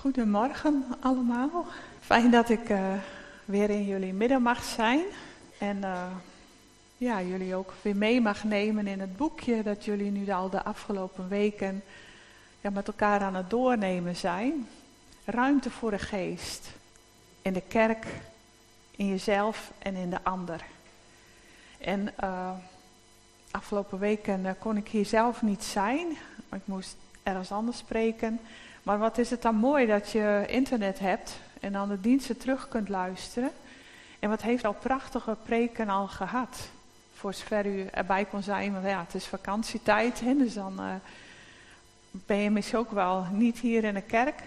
Goedemorgen 0.00 0.84
allemaal. 1.00 1.66
Fijn 2.00 2.30
dat 2.30 2.48
ik 2.48 2.68
uh, 2.68 2.92
weer 3.44 3.70
in 3.70 3.84
jullie 3.84 4.12
midden 4.12 4.42
mag 4.42 4.64
zijn. 4.64 5.00
En 5.58 5.76
uh, 5.76 6.06
ja, 6.96 7.22
jullie 7.22 7.54
ook 7.54 7.72
weer 7.82 7.96
mee 7.96 8.20
mag 8.20 8.44
nemen 8.44 8.86
in 8.86 9.00
het 9.00 9.16
boekje 9.16 9.62
dat 9.62 9.84
jullie 9.84 10.10
nu 10.10 10.30
al 10.30 10.50
de 10.50 10.62
afgelopen 10.62 11.28
weken 11.28 11.82
ja, 12.60 12.70
met 12.70 12.86
elkaar 12.86 13.20
aan 13.20 13.34
het 13.34 13.50
doornemen 13.50 14.16
zijn. 14.16 14.68
Ruimte 15.24 15.70
voor 15.70 15.90
de 15.90 15.98
geest. 15.98 16.68
In 17.42 17.52
de 17.52 17.62
kerk, 17.68 18.06
in 18.96 19.06
jezelf 19.06 19.72
en 19.78 19.94
in 19.94 20.10
de 20.10 20.22
ander. 20.22 20.64
En 21.78 22.14
uh, 22.24 22.50
afgelopen 23.50 23.98
weken 23.98 24.56
kon 24.58 24.76
ik 24.76 24.88
hier 24.88 25.06
zelf 25.06 25.42
niet 25.42 25.64
zijn. 25.64 26.06
Ik 26.52 26.62
moest 26.64 26.96
ergens 27.22 27.52
anders 27.52 27.78
spreken. 27.78 28.40
Maar 28.88 28.98
wat 28.98 29.18
is 29.18 29.30
het 29.30 29.42
dan 29.42 29.54
mooi 29.54 29.86
dat 29.86 30.10
je 30.10 30.44
internet 30.46 30.98
hebt 30.98 31.38
en 31.60 31.72
dan 31.72 31.88
de 31.88 32.00
diensten 32.00 32.36
terug 32.36 32.68
kunt 32.68 32.88
luisteren. 32.88 33.50
En 34.18 34.28
wat 34.28 34.42
heeft 34.42 34.64
al 34.64 34.72
prachtige 34.72 35.36
preken 35.42 35.88
al 35.88 36.06
gehad. 36.06 36.68
Voor 37.14 37.34
zover 37.34 37.66
u 37.66 37.86
erbij 37.86 38.24
kon 38.24 38.42
zijn, 38.42 38.72
want 38.72 38.84
ja, 38.84 39.00
het 39.00 39.14
is 39.14 39.26
vakantietijd. 39.26 40.20
Hè, 40.20 40.36
dus 40.36 40.54
dan 40.54 40.74
uh, 40.78 40.86
ben 42.10 42.36
je 42.36 42.50
misschien 42.50 42.78
ook 42.78 42.90
wel 42.90 43.26
niet 43.32 43.58
hier 43.58 43.84
in 43.84 43.94
de 43.94 44.00
kerk. 44.00 44.42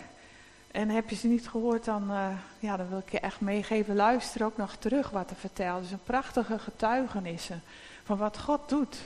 En 0.72 0.90
heb 0.90 1.10
je 1.10 1.16
ze 1.16 1.28
niet 1.28 1.48
gehoord, 1.48 1.86
dan, 1.86 2.04
uh, 2.10 2.28
ja, 2.60 2.78
dan 2.78 2.90
wil 2.90 3.00
ik 3.06 3.12
je 3.12 3.20
echt 3.20 3.42
meegeven. 3.42 3.96
Luister 3.96 4.46
ook 4.46 4.58
nog 4.58 4.76
terug 4.76 5.10
wat 5.10 5.30
er 5.30 5.36
vertelt. 5.36 5.82
Dus 5.82 5.92
een 5.92 6.04
prachtige 6.04 6.60
getuigenissen 6.60 7.62
van 8.04 8.18
wat 8.18 8.40
God 8.40 8.70
doet 8.70 8.98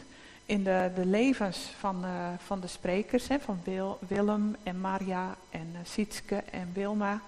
in 0.45 0.63
de, 0.63 0.91
de 0.95 1.05
levens 1.05 1.57
van, 1.79 2.05
uh, 2.05 2.09
van 2.37 2.59
de 2.59 2.67
sprekers, 2.67 3.27
hè, 3.27 3.39
van 3.39 3.59
Wil, 3.63 3.99
Willem 4.07 4.55
en 4.63 4.81
Maria 4.81 5.35
en 5.49 5.69
uh, 5.71 5.77
Sietske 5.83 6.35
en 6.35 6.69
Wilma. 6.73 7.21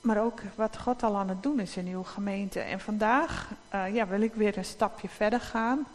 Maar 0.00 0.22
ook 0.22 0.40
wat 0.54 0.78
God 0.78 1.02
al 1.02 1.16
aan 1.16 1.28
het 1.28 1.42
doen 1.42 1.60
is 1.60 1.76
in 1.76 1.86
uw 1.86 2.02
gemeente. 2.02 2.60
En 2.60 2.80
vandaag 2.80 3.50
uh, 3.74 3.94
ja, 3.94 4.06
wil 4.06 4.20
ik 4.20 4.34
weer 4.34 4.58
een 4.58 4.64
stapje 4.64 5.08
verder 5.08 5.40
gaan 5.40 5.86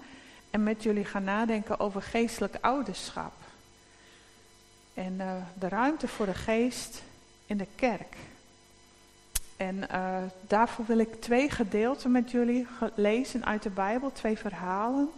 en 0.50 0.64
met 0.64 0.84
jullie 0.84 1.06
gaan 1.06 1.24
nadenken 1.24 1.80
over 1.80 2.02
geestelijk 2.02 2.58
ouderschap. 2.62 3.34
En 4.94 5.18
de 5.60 5.68
ruimte 5.68 6.08
voor 6.08 6.26
de 6.26 6.34
geest 6.34 7.02
in 7.46 7.58
de 7.58 7.68
kerk. 7.76 8.16
En 9.58 9.88
daarvoor 10.48 10.86
wil 10.86 10.98
ik 10.98 11.22
twee 11.22 11.50
gedeelten 11.50 12.12
met 12.12 12.32
jullie 12.32 12.68
lezen 12.96 13.46
uit 13.46 13.64
de 13.64 13.70
Bijbel, 13.70 14.12
twee 14.12 14.38
verhalen 14.38 15.10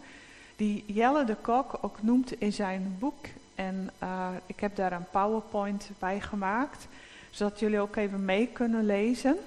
die 0.58 0.83
Jelle 0.88 1.25
de 1.25 1.36
Kok 1.36 1.77
ook 1.81 2.02
noemt 2.02 2.41
in 2.41 2.53
zijn 2.53 2.95
boek. 3.00 3.25
En 3.55 3.89
uh, 4.03 4.30
ik 4.45 4.59
heb 4.59 4.75
daar 4.75 4.91
een 4.91 5.09
PowerPoint 5.11 5.89
bij 5.99 6.22
gemaakt, 6.22 6.88
zodat 7.30 7.59
jullie 7.59 7.80
ook 7.80 7.95
even 7.95 8.25
mee 8.25 8.47
kunnen 8.47 8.86
lezen. 8.86 9.38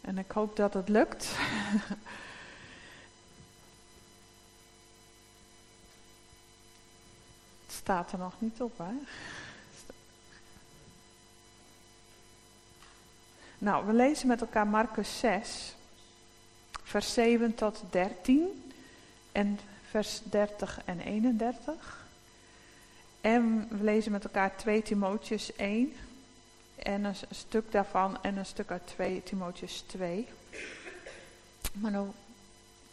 En 0.00 0.18
ik 0.18 0.30
hoop 0.30 0.56
dat 0.56 0.74
het 0.74 0.88
lukt. 0.88 1.24
het 7.66 7.72
staat 7.72 8.12
er 8.12 8.18
nog 8.18 8.34
niet 8.38 8.60
op, 8.60 8.78
hè? 8.78 8.92
Nou, 13.58 13.86
we 13.86 13.92
lezen 13.92 14.28
met 14.28 14.40
elkaar 14.40 14.66
Marcus 14.66 15.18
6, 15.18 15.74
vers 16.82 17.12
7 17.12 17.54
tot 17.54 17.82
13 17.90 18.72
en 19.32 19.58
vers 19.94 20.20
30 20.24 20.80
en 20.84 21.00
31. 21.00 22.06
En 23.20 23.68
we 23.70 23.84
lezen 23.84 24.12
met 24.12 24.24
elkaar 24.24 24.56
2 24.56 24.82
Timotheus 24.82 25.56
1 25.56 25.92
en 26.76 27.04
een 27.04 27.14
stuk 27.30 27.72
daarvan 27.72 28.22
en 28.22 28.36
een 28.36 28.46
stuk 28.46 28.70
uit 28.70 28.86
2 28.86 29.22
Timotheus 29.22 29.84
2. 29.86 30.28
Maar 31.72 31.90
nu 31.90 31.98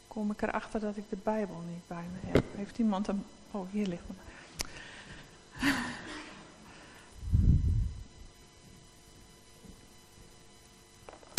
kom 0.07 0.31
ik 0.31 0.41
erachter 0.41 0.79
dat 0.79 0.97
ik 0.97 1.09
de 1.09 1.17
Bijbel 1.23 1.63
niet 1.69 1.87
bij 1.87 2.05
me 2.11 2.31
heb. 2.31 2.43
Heeft 2.55 2.77
iemand 2.77 3.07
hem? 3.07 3.25
Oh, 3.51 3.71
hier 3.71 3.87
ligt 3.87 4.03
hem. 4.07 4.17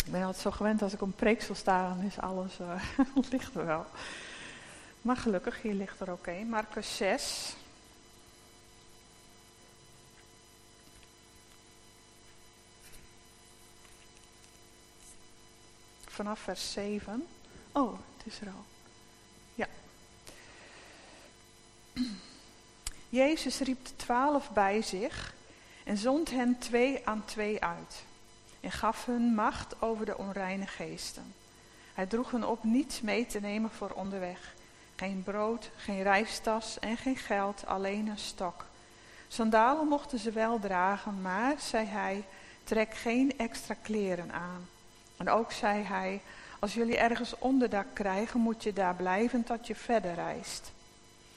Ik 0.05 0.11
ben 0.11 0.23
altijd 0.23 0.43
zo 0.43 0.51
gewend 0.51 0.81
als 0.81 0.93
ik 0.93 1.01
op 1.01 1.07
een 1.07 1.15
preeksel 1.15 1.55
sta, 1.55 1.87
dan 1.87 2.01
is 2.01 2.19
alles, 2.19 2.59
uh, 2.59 2.83
ligt 3.31 3.55
er 3.55 3.65
wel. 3.65 3.85
Maar 5.03 5.17
gelukkig, 5.17 5.61
hier 5.61 5.73
ligt 5.73 5.99
er 5.99 6.11
ook 6.11 6.27
een. 6.27 6.49
Marcus 6.49 6.95
6. 6.95 7.55
Vanaf 16.05 16.39
vers 16.39 16.71
7. 16.71 17.27
Oh, 17.71 17.99
het 18.17 18.25
is 18.25 18.41
er 18.41 18.47
al. 18.47 18.65
Ja. 19.55 19.67
Jezus 23.09 23.59
riep 23.59 23.85
de 23.85 23.95
twaalf 23.95 24.51
bij 24.51 24.81
zich 24.81 25.33
en 25.83 25.97
zond 25.97 26.29
hen 26.29 26.57
twee 26.59 27.07
aan 27.07 27.25
twee 27.25 27.63
uit. 27.63 28.03
En 28.59 28.71
gaf 28.71 29.05
hun 29.05 29.33
macht 29.33 29.81
over 29.81 30.05
de 30.05 30.17
onreine 30.17 30.67
geesten. 30.67 31.33
Hij 31.93 32.05
droeg 32.05 32.31
hen 32.31 32.49
op 32.49 32.63
niets 32.63 33.01
mee 33.01 33.25
te 33.25 33.39
nemen 33.39 33.69
voor 33.69 33.89
onderweg 33.89 34.53
geen 34.95 35.23
brood, 35.23 35.69
geen 35.75 36.03
reistas 36.03 36.79
en 36.79 36.97
geen 36.97 37.17
geld, 37.17 37.65
alleen 37.65 38.07
een 38.07 38.17
stok. 38.17 38.65
Sandalen 39.27 39.87
mochten 39.87 40.19
ze 40.19 40.31
wel 40.31 40.59
dragen, 40.59 41.21
maar, 41.21 41.55
zei 41.59 41.85
hij, 41.85 42.23
trek 42.63 42.93
geen 42.93 43.37
extra 43.37 43.75
kleren 43.81 44.31
aan. 44.31 44.67
En 45.17 45.29
ook 45.29 45.51
zei 45.51 45.83
hij, 45.83 46.21
als 46.59 46.73
jullie 46.73 46.97
ergens 46.97 47.37
onderdak 47.39 47.87
krijgen, 47.93 48.39
moet 48.39 48.63
je 48.63 48.73
daar 48.73 48.95
blijven 48.95 49.43
tot 49.43 49.67
je 49.67 49.75
verder 49.75 50.13
reist. 50.13 50.71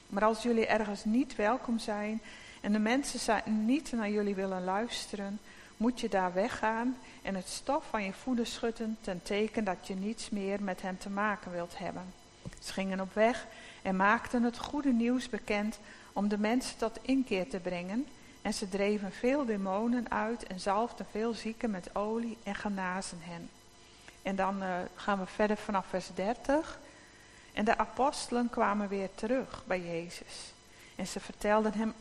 Maar 0.07 0.23
als 0.23 0.43
jullie 0.43 0.65
ergens 0.65 1.05
niet 1.05 1.35
welkom 1.35 1.79
zijn 1.79 2.21
en 2.61 2.71
de 2.71 2.79
mensen 2.79 3.41
niet 3.45 3.91
naar 3.91 4.09
jullie 4.09 4.35
willen 4.35 4.63
luisteren, 4.63 5.39
moet 5.77 5.99
je 5.99 6.09
daar 6.09 6.33
weggaan 6.33 6.97
en 7.21 7.35
het 7.35 7.47
stof 7.47 7.85
van 7.89 8.03
je 8.03 8.13
voeten 8.13 8.47
schudden 8.47 8.97
ten 9.01 9.21
teken 9.23 9.63
dat 9.63 9.87
je 9.87 9.95
niets 9.95 10.29
meer 10.29 10.63
met 10.63 10.81
hen 10.81 10.97
te 10.97 11.09
maken 11.09 11.51
wilt 11.51 11.77
hebben. 11.77 12.13
Ze 12.67 12.73
gingen 12.73 12.99
op 12.99 13.13
weg 13.13 13.45
en 13.81 13.95
maakten 13.95 14.43
het 14.43 14.57
goede 14.57 14.93
nieuws 14.93 15.29
bekend 15.29 15.79
om 16.13 16.27
de 16.27 16.37
mensen 16.37 16.77
tot 16.77 16.99
inkeer 17.01 17.49
te 17.49 17.59
brengen. 17.59 18.07
En 18.41 18.53
ze 18.53 18.69
dreven 18.69 19.11
veel 19.11 19.45
demonen 19.45 20.11
uit 20.11 20.43
en 20.43 20.59
zalfden 20.59 21.05
veel 21.11 21.33
zieken 21.33 21.71
met 21.71 21.95
olie 21.95 22.37
en 22.43 22.55
genazen 22.55 23.17
hen. 23.21 23.49
En 24.21 24.35
dan 24.35 24.63
uh, 24.63 24.75
gaan 24.95 25.19
we 25.19 25.25
verder 25.25 25.57
vanaf 25.57 25.85
vers 25.89 26.09
30. 26.15 26.79
En 27.53 27.65
de 27.65 27.77
apostelen 27.77 28.49
kwamen 28.49 28.87
weer 28.87 29.09
terug 29.15 29.63
bij 29.65 29.81
Jezus. 29.81 30.53
En 30.95 31.07
ze 31.07 31.19
vertelden 31.19 31.73
hem 31.73 31.93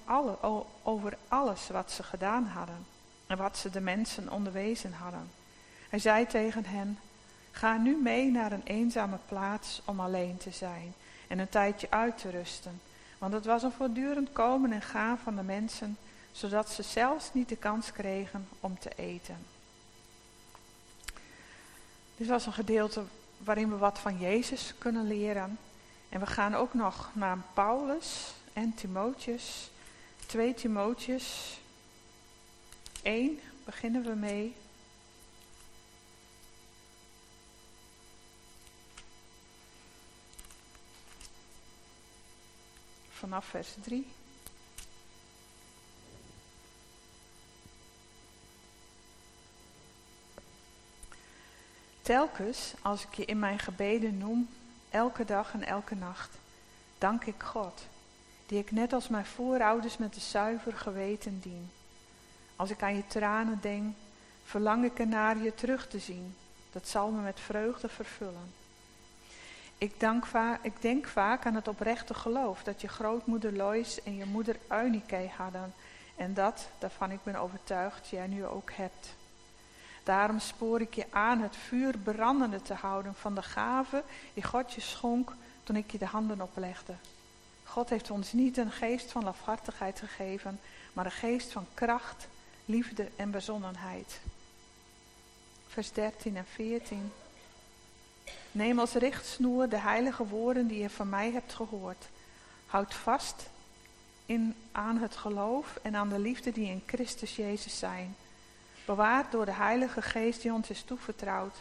over 0.83 1.17
alles 1.29 1.69
wat 1.69 1.91
ze 1.91 2.03
gedaan 2.03 2.47
hadden 2.47 2.87
en 3.27 3.37
wat 3.37 3.59
ze 3.59 3.71
de 3.71 3.81
mensen 3.81 4.33
onderwezen 4.33 4.93
hadden. 4.93 5.31
Hij 5.89 5.99
zei 5.99 6.27
tegen 6.27 6.65
hen, 6.65 6.99
ga 7.57 7.77
nu 7.77 7.97
mee 8.03 8.31
naar 8.31 8.53
een 8.53 8.65
eenzame 8.65 9.19
plaats 9.29 9.83
om 9.85 10.01
alleen 10.01 10.37
te 10.37 10.51
zijn 10.51 10.95
en 11.29 11.39
een 11.39 11.49
tijdje 11.49 11.91
uit 11.91 12.19
te 12.19 12.31
rusten. 12.31 12.81
Want 13.19 13.33
het 13.33 13.45
was 13.45 13.63
een 13.63 13.73
voortdurend 13.73 14.33
komen 14.33 14.73
en 14.73 14.83
gaan 14.83 15.19
van 15.19 15.37
de 15.37 15.43
mensen, 15.43 15.99
zodat 16.33 16.71
ze 16.71 16.83
zelfs 16.83 17.31
niet 17.33 17.49
de 17.49 17.57
kans 17.57 17.93
kregen 17.93 18.49
om 18.61 18.79
te 18.79 18.91
eten. 18.97 19.37
Dit 22.17 22.27
was 22.27 22.47
een 22.47 22.53
gedeelte 22.53 23.03
waarin 23.39 23.71
we 23.71 23.77
wat 23.77 23.99
van 23.99 24.19
Jezus 24.19 24.75
kunnen 24.79 25.07
leren. 25.07 25.59
En 26.09 26.21
we 26.21 26.27
gaan 26.27 26.55
ook 26.55 26.75
nog 26.75 27.11
naar 27.13 27.39
Paulus 27.55 28.35
en 28.53 28.75
Timotheus. 28.75 29.71
2 30.27 30.55
Timotheus 30.55 31.61
1 33.03 33.41
beginnen 33.65 34.03
we 34.03 34.15
mee. 34.15 34.55
Vanaf 43.17 43.45
vers 43.45 43.75
3. 43.83 44.07
Telkens 52.03 52.75
als 52.83 53.05
ik 53.05 53.15
je 53.15 53.25
in 53.25 53.39
mijn 53.39 53.59
gebeden 53.59 54.19
noem, 54.19 54.49
elke 54.91 55.25
dag 55.25 55.53
en 55.53 55.67
elke 55.67 55.95
nacht, 55.95 56.35
dank 56.99 57.25
ik 57.25 57.43
God, 57.43 57.83
die 58.47 58.59
ik 58.59 58.71
net 58.71 58.93
als 58.93 59.09
mijn 59.09 59.27
voorouders 59.27 59.97
met 59.97 60.15
een 60.15 60.21
zuiver 60.21 60.73
geweten 60.73 61.41
dien. 61.41 61.71
Als 62.57 62.71
ik 62.71 62.83
aan 62.83 62.97
je 62.97 63.07
tranen 63.07 63.59
denk, 63.61 63.95
verlang 64.45 64.85
ik 64.85 64.99
ernaar 64.99 65.39
je 65.39 65.55
terug 65.55 65.89
te 65.89 65.99
zien. 65.99 66.35
Dat 66.73 66.89
zal 66.89 67.11
me 67.11 67.23
met 67.23 67.41
vreugde 67.41 67.89
vervullen. 67.89 68.53
Ik, 69.79 69.93
ik 70.63 70.83
denk 70.83 71.07
vaak 71.07 71.47
aan 71.47 71.55
het 71.55 71.69
oprechte 71.69 72.15
geloof 72.15 72.63
dat 72.63 72.81
je 72.81 72.89
grootmoeder 72.89 73.53
Lois 73.53 74.03
en 74.03 74.17
je 74.17 74.25
moeder 74.25 74.57
Eunike 74.69 75.31
hadden 75.37 75.75
En 76.17 76.35
dat, 76.35 76.69
daarvan 76.79 77.11
ik 77.11 77.23
ben 77.23 77.37
overtuigd, 77.37 78.09
jij 78.09 78.27
nu 78.27 78.47
ook 78.47 78.71
hebt. 78.73 79.15
Daarom 80.03 80.39
spoor 80.39 80.81
ik 80.81 80.95
je 80.95 81.07
aan 81.11 81.41
het 81.41 81.57
vuur 81.57 81.99
brandende 81.99 82.63
te 82.63 82.75
houden 82.75 83.15
van 83.15 83.35
de 83.35 83.43
gave 83.43 84.03
die 84.35 84.45
God 84.45 84.73
je 84.73 84.81
schonk 84.81 85.33
toen 85.65 85.77
ik 85.77 85.91
je 85.91 85.99
de 85.99 86.07
handen 86.07 86.41
oplegde. 86.41 86.95
God 87.65 87.89
heeft 87.89 88.11
ons 88.11 88.33
niet 88.33 88.57
een 88.57 88.71
geest 88.71 89.13
van 89.13 89.25
lafhartigheid 89.25 89.99
gegeven, 89.99 90.61
maar 90.93 91.05
een 91.05 91.11
geest 91.11 91.53
van 91.53 91.67
kracht, 91.75 92.29
liefde 92.65 93.09
en 93.17 93.31
bezonnenheid. 93.31 94.21
Vers 95.67 95.93
13 95.93 96.37
en 96.37 96.47
14. 96.47 97.13
Neem 98.53 98.79
als 98.79 98.93
richtsnoer 98.93 99.69
de 99.69 99.79
heilige 99.79 100.27
woorden 100.27 100.67
die 100.67 100.79
je 100.79 100.91
van 100.91 101.09
mij 101.09 101.31
hebt 101.31 101.55
gehoord. 101.55 102.09
Houd 102.67 102.95
vast 102.95 103.49
in, 104.27 104.55
aan 104.73 104.99
het 104.99 105.17
geloof 105.17 105.79
en 105.83 105.97
aan 105.97 106.09
de 106.09 106.19
liefde 106.19 106.53
die 106.53 106.71
in 106.71 106.83
Christus 106.87 107.37
Jezus 107.37 107.79
zijn. 107.79 108.17
Bewaard 108.85 109.33
door 109.33 109.45
de 109.45 109.53
Heilige 109.53 110.03
Geest 110.03 110.43
die 110.43 110.53
ons 110.53 110.71
is 110.71 110.83
toevertrouwd, 110.83 111.55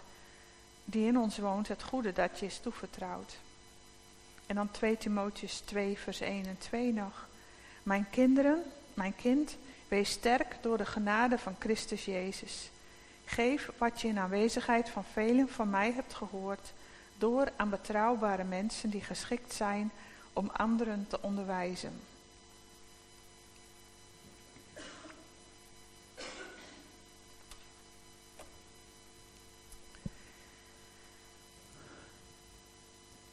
die 0.83 1.07
in 1.07 1.17
ons 1.17 1.37
woont, 1.37 1.67
het 1.67 1.83
goede 1.83 2.13
dat 2.13 2.39
je 2.39 2.45
is 2.45 2.59
toevertrouwd. 2.59 3.37
En 4.45 4.55
dan 4.55 4.71
2 4.71 4.97
Timotheus 4.97 5.59
2, 5.59 5.97
vers 5.97 6.19
1 6.19 6.45
en 6.45 6.57
2 6.57 6.93
nog. 6.93 7.27
Mijn 7.83 8.07
kinderen, 8.09 8.63
mijn 8.93 9.15
kind, 9.15 9.57
wees 9.87 10.09
sterk 10.09 10.57
door 10.61 10.77
de 10.77 10.85
genade 10.85 11.37
van 11.37 11.55
Christus 11.59 12.05
Jezus. 12.05 12.69
Geef 13.25 13.71
wat 13.77 14.01
je 14.01 14.07
in 14.07 14.19
aanwezigheid 14.19 14.89
van 14.89 15.03
velen 15.03 15.49
van 15.49 15.69
mij 15.69 15.91
hebt 15.91 16.13
gehoord, 16.13 16.73
door 17.17 17.51
aan 17.55 17.69
betrouwbare 17.69 18.43
mensen 18.43 18.89
die 18.89 19.01
geschikt 19.01 19.53
zijn 19.53 19.91
om 20.33 20.49
anderen 20.53 21.05
te 21.07 21.21
onderwijzen. 21.21 21.99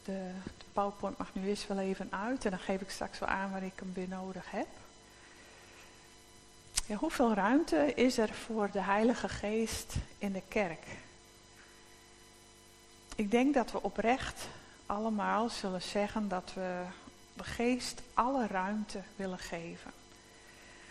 De, 0.03 0.31
PowerPoint 0.73 1.17
mag 1.17 1.33
nu 1.33 1.47
eens 1.47 1.67
wel 1.67 1.79
even 1.79 2.07
uit 2.11 2.45
en 2.45 2.51
dan 2.51 2.59
geef 2.59 2.81
ik 2.81 2.89
straks 2.89 3.19
wel 3.19 3.29
aan 3.29 3.51
waar 3.51 3.63
ik 3.63 3.79
hem 3.79 3.93
weer 3.93 4.07
nodig 4.07 4.51
heb. 4.51 4.67
Ja, 6.85 6.95
hoeveel 6.95 7.33
ruimte 7.33 7.93
is 7.93 8.17
er 8.17 8.33
voor 8.33 8.69
de 8.71 8.81
Heilige 8.81 9.29
Geest 9.29 9.95
in 10.17 10.31
de 10.33 10.41
kerk? 10.47 10.85
Ik 13.15 13.31
denk 13.31 13.53
dat 13.53 13.71
we 13.71 13.83
oprecht 13.83 14.47
allemaal 14.85 15.49
zullen 15.49 15.81
zeggen 15.81 16.27
dat 16.27 16.53
we 16.53 16.81
de 17.33 17.43
geest 17.43 18.01
alle 18.13 18.47
ruimte 18.47 19.01
willen 19.15 19.37
geven. 19.37 19.91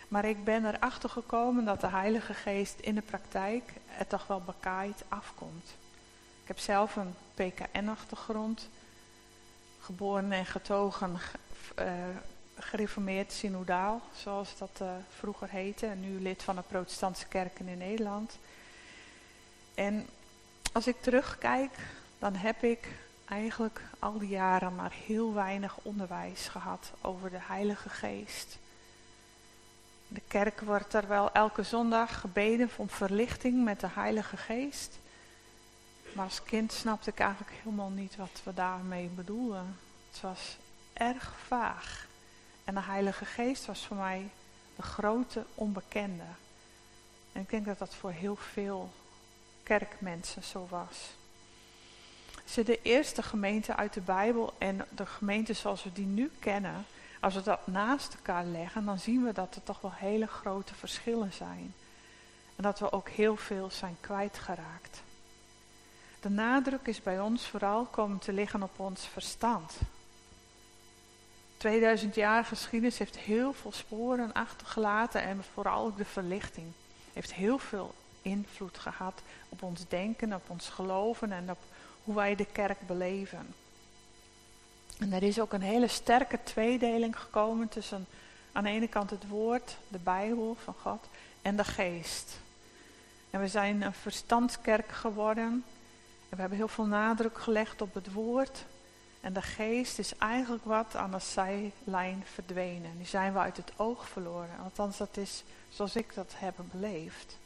Maar 0.08 0.24
ik 0.24 0.44
ben 0.44 0.66
erachter 0.66 1.10
gekomen 1.10 1.64
dat 1.64 1.80
de 1.80 1.86
Heilige 1.86 2.34
Geest 2.34 2.78
in 2.80 2.94
de 2.94 3.02
praktijk 3.02 3.72
er 3.98 4.06
toch 4.06 4.26
wel 4.26 4.40
bekaaid 4.40 5.04
afkomt. 5.08 5.74
Ik 6.42 6.48
heb 6.48 6.58
zelf 6.58 6.96
een 6.96 7.14
PKN-achtergrond, 7.34 8.68
geboren 9.80 10.32
en 10.32 10.46
getogen, 10.46 11.18
uh, 11.78 11.86
gereformeerd 12.62 13.32
synodaal, 13.32 14.00
zoals 14.14 14.58
dat 14.58 14.78
uh, 14.82 14.88
vroeger 15.18 15.48
heette, 15.50 15.86
en 15.86 16.00
nu 16.00 16.20
lid 16.20 16.42
van 16.42 16.56
de 16.56 16.62
protestantse 16.62 17.26
kerken 17.26 17.68
in 17.68 17.78
Nederland. 17.78 18.38
En 19.74 20.06
als 20.72 20.86
ik 20.86 20.96
terugkijk, 21.00 21.78
dan 22.18 22.34
heb 22.34 22.62
ik 22.62 22.88
eigenlijk 23.24 23.80
al 23.98 24.18
die 24.18 24.28
jaren 24.28 24.74
maar 24.74 24.92
heel 25.06 25.34
weinig 25.34 25.78
onderwijs 25.82 26.48
gehad 26.48 26.92
over 27.00 27.30
de 27.30 27.40
Heilige 27.40 27.88
Geest. 27.88 28.58
De 30.08 30.22
kerk 30.28 30.60
wordt 30.60 30.94
er 30.94 31.08
wel 31.08 31.32
elke 31.32 31.62
zondag 31.62 32.20
gebeden 32.20 32.70
om 32.76 32.88
verlichting 32.88 33.64
met 33.64 33.80
de 33.80 33.88
Heilige 33.94 34.36
Geest. 34.36 34.98
Maar 36.14 36.24
als 36.24 36.42
kind 36.42 36.72
snapte 36.72 37.10
ik 37.10 37.18
eigenlijk 37.18 37.52
helemaal 37.62 37.90
niet 37.90 38.16
wat 38.16 38.40
we 38.44 38.54
daarmee 38.54 39.06
bedoelden. 39.06 39.76
Het 40.10 40.20
was 40.20 40.56
erg 40.92 41.32
vaag. 41.46 42.06
En 42.64 42.74
de 42.74 42.80
Heilige 42.80 43.24
Geest 43.24 43.66
was 43.66 43.86
voor 43.86 43.96
mij 43.96 44.30
de 44.76 44.82
grote 44.82 45.44
onbekende. 45.54 46.24
En 47.32 47.40
ik 47.40 47.50
denk 47.50 47.64
dat 47.64 47.78
dat 47.78 47.94
voor 47.94 48.10
heel 48.10 48.36
veel 48.36 48.90
kerkmensen 49.62 50.42
zo 50.42 50.66
was. 50.70 51.10
Ze 52.44 52.62
de 52.62 52.82
eerste 52.82 53.22
gemeente 53.22 53.76
uit 53.76 53.92
de 53.92 54.00
Bijbel 54.00 54.54
en 54.58 54.86
de 54.90 55.06
gemeente 55.06 55.52
zoals 55.52 55.82
we 55.82 55.92
die 55.92 56.06
nu 56.06 56.30
kennen, 56.38 56.86
als 57.20 57.34
we 57.34 57.42
dat 57.42 57.66
naast 57.66 58.14
elkaar 58.14 58.44
leggen, 58.44 58.84
dan 58.84 58.98
zien 58.98 59.24
we 59.24 59.32
dat 59.32 59.54
er 59.54 59.62
toch 59.62 59.80
wel 59.80 59.92
hele 59.94 60.26
grote 60.26 60.74
verschillen 60.74 61.32
zijn. 61.32 61.74
En 62.56 62.62
dat 62.62 62.78
we 62.78 62.92
ook 62.92 63.08
heel 63.08 63.36
veel 63.36 63.70
zijn 63.70 63.96
kwijtgeraakt. 64.00 65.02
De 66.20 66.30
nadruk 66.30 66.86
is 66.86 67.02
bij 67.02 67.20
ons 67.20 67.46
vooral 67.46 67.84
komen 67.84 68.18
te 68.18 68.32
liggen 68.32 68.62
op 68.62 68.78
ons 68.78 69.06
verstand. 69.06 69.72
2000 71.62 72.14
jaar 72.14 72.44
geschiedenis 72.44 72.98
heeft 72.98 73.16
heel 73.16 73.52
veel 73.52 73.72
sporen 73.72 74.32
achtergelaten 74.32 75.22
en 75.22 75.44
vooral 75.52 75.84
ook 75.84 75.96
de 75.96 76.04
verlichting 76.04 76.66
heeft 77.12 77.34
heel 77.34 77.58
veel 77.58 77.94
invloed 78.22 78.78
gehad 78.78 79.22
op 79.48 79.62
ons 79.62 79.88
denken, 79.88 80.32
op 80.32 80.50
ons 80.50 80.68
geloven 80.68 81.32
en 81.32 81.50
op 81.50 81.58
hoe 82.04 82.14
wij 82.14 82.34
de 82.34 82.46
kerk 82.52 82.86
beleven. 82.86 83.54
En 84.98 85.12
er 85.12 85.22
is 85.22 85.40
ook 85.40 85.52
een 85.52 85.62
hele 85.62 85.88
sterke 85.88 86.38
tweedeling 86.42 87.18
gekomen 87.18 87.68
tussen 87.68 88.06
aan 88.52 88.64
de 88.64 88.70
ene 88.70 88.88
kant 88.88 89.10
het 89.10 89.28
woord, 89.28 89.76
de 89.88 89.98
Bijbel 89.98 90.56
van 90.64 90.74
God 90.82 91.04
en 91.42 91.56
de 91.56 91.64
geest. 91.64 92.38
En 93.30 93.40
we 93.40 93.48
zijn 93.48 93.82
een 93.82 93.94
verstandskerk 93.94 94.88
geworden 94.88 95.64
en 96.28 96.36
we 96.36 96.40
hebben 96.40 96.58
heel 96.58 96.68
veel 96.68 96.86
nadruk 96.86 97.38
gelegd 97.38 97.82
op 97.82 97.94
het 97.94 98.12
woord, 98.12 98.64
en 99.22 99.32
de 99.32 99.42
geest 99.42 99.98
is 99.98 100.16
eigenlijk 100.18 100.64
wat 100.64 100.96
aan 100.96 101.10
de 101.10 101.18
zijlijn 101.18 102.24
verdwenen. 102.32 102.96
Nu 102.98 103.04
zijn 103.04 103.32
we 103.32 103.38
uit 103.38 103.56
het 103.56 103.72
oog 103.76 104.08
verloren. 104.08 104.58
Althans, 104.62 104.96
dat 104.96 105.16
is 105.16 105.44
zoals 105.68 105.96
ik 105.96 106.14
dat 106.14 106.32
heb 106.36 106.54
beleefd. 106.70 107.38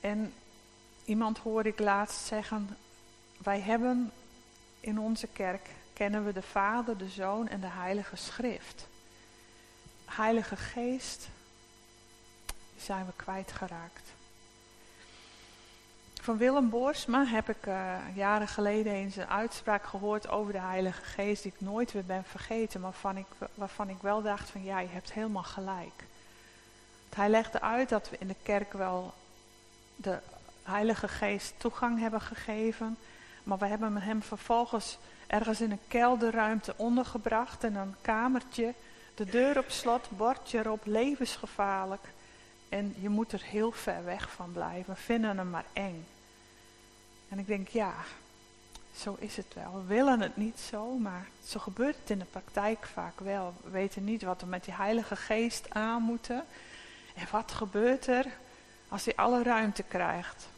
En 0.00 0.34
iemand 1.04 1.38
hoorde 1.38 1.68
ik 1.68 1.78
laatst 1.78 2.26
zeggen, 2.26 2.76
wij 3.42 3.60
hebben 3.60 4.12
in 4.80 4.98
onze 4.98 5.26
kerk, 5.26 5.68
kennen 5.92 6.24
we 6.24 6.32
de 6.32 6.42
Vader, 6.42 6.98
de 6.98 7.08
Zoon 7.08 7.48
en 7.48 7.60
de 7.60 7.70
Heilige 7.70 8.16
Schrift. 8.16 8.86
Heilige 10.04 10.56
Geest 10.56 11.28
zijn 12.76 13.06
we 13.06 13.12
kwijtgeraakt. 13.16 14.15
Van 16.26 16.36
Willem 16.36 16.70
Boersma 16.70 17.24
heb 17.26 17.48
ik 17.48 17.66
uh, 17.66 17.94
jaren 18.14 18.48
geleden 18.48 18.92
eens 18.92 19.16
een 19.16 19.28
uitspraak 19.28 19.84
gehoord 19.84 20.28
over 20.28 20.52
de 20.52 20.60
Heilige 20.60 21.02
Geest 21.02 21.42
die 21.42 21.52
ik 21.52 21.60
nooit 21.60 21.92
weer 21.92 22.04
ben 22.04 22.24
vergeten, 22.24 22.80
maar 22.80 22.90
waarvan 22.90 23.16
ik, 23.16 23.26
waarvan 23.54 23.88
ik 23.88 23.96
wel 24.00 24.22
dacht 24.22 24.50
van 24.50 24.64
ja, 24.64 24.80
je 24.80 24.88
hebt 24.88 25.12
helemaal 25.12 25.42
gelijk. 25.42 26.04
Hij 27.14 27.28
legde 27.28 27.60
uit 27.60 27.88
dat 27.88 28.10
we 28.10 28.16
in 28.18 28.26
de 28.26 28.34
kerk 28.42 28.72
wel 28.72 29.14
de 29.96 30.18
Heilige 30.62 31.08
Geest 31.08 31.54
toegang 31.56 32.00
hebben 32.00 32.20
gegeven, 32.20 32.96
maar 33.42 33.58
we 33.58 33.66
hebben 33.66 33.96
hem 33.96 34.22
vervolgens 34.22 34.98
ergens 35.26 35.60
in 35.60 35.70
een 35.70 35.88
kelderruimte 35.88 36.74
ondergebracht 36.76 37.64
in 37.64 37.76
een 37.76 37.94
kamertje, 38.00 38.74
de 39.14 39.24
deur 39.24 39.58
op 39.58 39.70
slot, 39.70 40.08
bordje 40.10 40.58
erop, 40.58 40.80
levensgevaarlijk. 40.84 42.04
En 42.68 42.94
je 43.00 43.08
moet 43.08 43.32
er 43.32 43.42
heel 43.42 43.72
ver 43.72 44.04
weg 44.04 44.30
van 44.30 44.52
blijven, 44.52 44.94
we 44.94 45.00
vinden 45.00 45.36
hem 45.36 45.50
maar 45.50 45.64
eng. 45.72 46.06
En 47.28 47.38
ik 47.38 47.46
denk, 47.46 47.68
ja, 47.68 47.94
zo 48.96 49.16
is 49.18 49.36
het 49.36 49.54
wel. 49.54 49.74
We 49.74 49.94
willen 49.94 50.20
het 50.20 50.36
niet 50.36 50.58
zo, 50.58 50.98
maar 50.98 51.28
zo 51.44 51.60
gebeurt 51.60 51.96
het 51.96 52.10
in 52.10 52.18
de 52.18 52.24
praktijk 52.24 52.86
vaak 52.86 53.20
wel. 53.20 53.54
We 53.64 53.70
weten 53.70 54.04
niet 54.04 54.22
wat 54.22 54.40
we 54.40 54.46
met 54.46 54.64
die 54.64 54.74
Heilige 54.74 55.16
Geest 55.16 55.70
aan 55.70 56.02
moeten. 56.02 56.44
En 57.14 57.26
wat 57.30 57.52
gebeurt 57.52 58.06
er 58.06 58.26
als 58.88 59.04
hij 59.04 59.16
alle 59.16 59.42
ruimte 59.42 59.82
krijgt? 59.82 60.48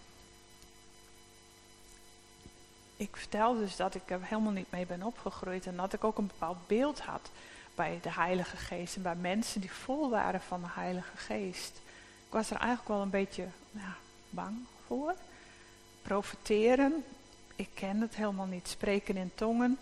Ik 2.97 3.17
vertel 3.17 3.59
dus 3.59 3.77
dat 3.77 3.95
ik 3.95 4.11
er 4.11 4.19
helemaal 4.23 4.53
niet 4.53 4.71
mee 4.71 4.87
ben 4.87 5.03
opgegroeid 5.03 5.67
en 5.67 5.77
dat 5.77 5.93
ik 5.93 6.05
ook 6.05 6.19
een 6.19 6.27
bepaald 6.27 6.67
beeld 6.67 7.01
had 7.01 7.31
bij 7.75 7.99
de 8.03 8.13
Heilige 8.13 8.57
Geest 8.57 8.97
en 8.97 9.03
bij 9.03 9.15
mensen 9.15 9.61
die 9.61 9.73
vol 9.73 10.11
waren 10.11 10.41
van 10.41 10.61
de 10.61 10.69
Heilige 10.71 11.17
Geest. 11.17 11.81
Ik 12.27 12.33
was 12.33 12.51
er 12.51 12.57
eigenlijk 12.57 12.89
wel 12.89 13.03
een 13.03 13.11
beetje 13.11 13.47
bang 14.31 14.57
voor 14.87 15.15
profeteren. 16.09 17.05
Ik 17.57 17.69
ken 17.75 18.01
het 18.01 18.17
helemaal 18.17 18.47
niet. 18.47 18.69
Spreken 18.69 19.17
in 19.17 19.31
tongen. 19.35 19.79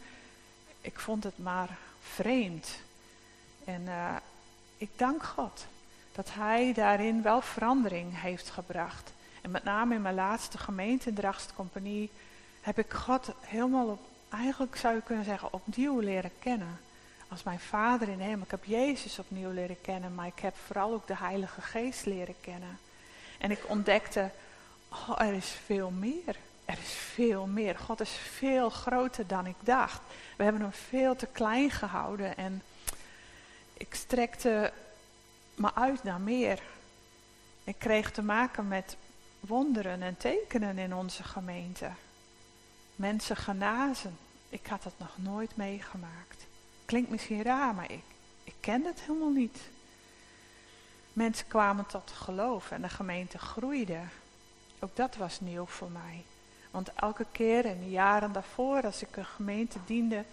Ik 0.80 0.98
vond 0.98 1.24
het 1.24 1.38
maar 1.38 1.78
vreemd. 2.00 2.68
En 3.64 3.82
uh, 3.82 4.16
ik 4.76 4.90
dank 4.96 5.22
God 5.22 5.66
dat 6.12 6.28
Hij 6.32 6.72
daarin 6.72 7.22
wel 7.22 7.40
verandering 7.40 8.20
heeft 8.20 8.50
gebracht. 8.50 9.12
En 9.42 9.50
met 9.50 9.64
name 9.64 9.94
in 9.94 10.02
mijn 10.02 10.14
laatste 10.14 10.58
gemeente, 10.58 11.12
Dragst 11.12 11.54
Compagnie, 11.54 12.10
heb 12.60 12.78
ik 12.78 12.92
God 12.92 13.32
helemaal 13.40 13.86
op, 13.86 14.00
eigenlijk 14.28 14.76
zou 14.76 14.94
je 14.94 15.02
kunnen 15.02 15.24
zeggen, 15.24 15.52
opnieuw 15.52 16.00
leren 16.00 16.32
kennen. 16.38 16.78
als 17.28 17.42
mijn 17.42 17.60
vader 17.60 18.08
in 18.08 18.20
hem. 18.20 18.42
Ik 18.42 18.50
heb 18.50 18.64
Jezus 18.64 19.18
opnieuw 19.18 19.50
leren 19.50 19.80
kennen, 19.80 20.14
maar 20.14 20.26
ik 20.26 20.38
heb 20.38 20.54
vooral 20.66 20.92
ook 20.92 21.06
de 21.06 21.16
Heilige 21.16 21.60
Geest 21.60 22.06
leren 22.06 22.36
kennen. 22.40 22.78
En 23.38 23.50
ik 23.50 23.60
ontdekte, 23.66 24.30
oh, 25.08 25.20
er 25.20 25.32
is 25.32 25.56
veel 25.64 25.90
meer. 25.90 26.36
Er 26.64 26.78
is 26.78 26.92
veel 26.92 27.46
meer. 27.46 27.78
God 27.78 28.00
is 28.00 28.10
veel 28.10 28.70
groter 28.70 29.26
dan 29.26 29.46
ik 29.46 29.56
dacht. 29.60 30.00
We 30.36 30.42
hebben 30.42 30.62
hem 30.62 30.72
veel 30.72 31.16
te 31.16 31.26
klein 31.26 31.70
gehouden 31.70 32.36
en 32.36 32.62
ik 33.72 33.94
strekte 33.94 34.72
me 35.54 35.74
uit 35.74 36.02
naar 36.02 36.20
meer. 36.20 36.62
Ik 37.64 37.78
kreeg 37.78 38.10
te 38.12 38.22
maken 38.22 38.68
met 38.68 38.96
wonderen 39.40 40.02
en 40.02 40.16
tekenen 40.16 40.78
in 40.78 40.94
onze 40.94 41.22
gemeente. 41.22 41.90
Mensen 42.96 43.36
genazen. 43.36 44.18
Ik 44.48 44.66
had 44.66 44.84
het 44.84 44.98
nog 44.98 45.18
nooit 45.18 45.56
meegemaakt. 45.56 46.46
Klinkt 46.84 47.10
misschien 47.10 47.42
raar, 47.42 47.74
maar 47.74 47.90
ik, 47.90 48.04
ik 48.44 48.54
kende 48.60 48.88
het 48.88 49.00
helemaal 49.00 49.30
niet. 49.30 49.58
Mensen 51.12 51.46
kwamen 51.46 51.86
tot 51.86 52.10
geloof 52.10 52.70
en 52.70 52.82
de 52.82 52.88
gemeente 52.88 53.38
groeide. 53.38 54.00
Ook 54.86 54.96
dat 54.96 55.16
was 55.16 55.40
nieuw 55.40 55.66
voor 55.66 55.90
mij. 55.90 56.24
Want 56.70 56.94
elke 56.94 57.26
keer 57.32 57.64
in 57.64 57.80
de 57.80 57.90
jaren 57.90 58.32
daarvoor, 58.32 58.82
als 58.82 59.02
ik 59.02 59.16
een 59.16 59.24
gemeente 59.24 59.78
diende, 59.86 60.24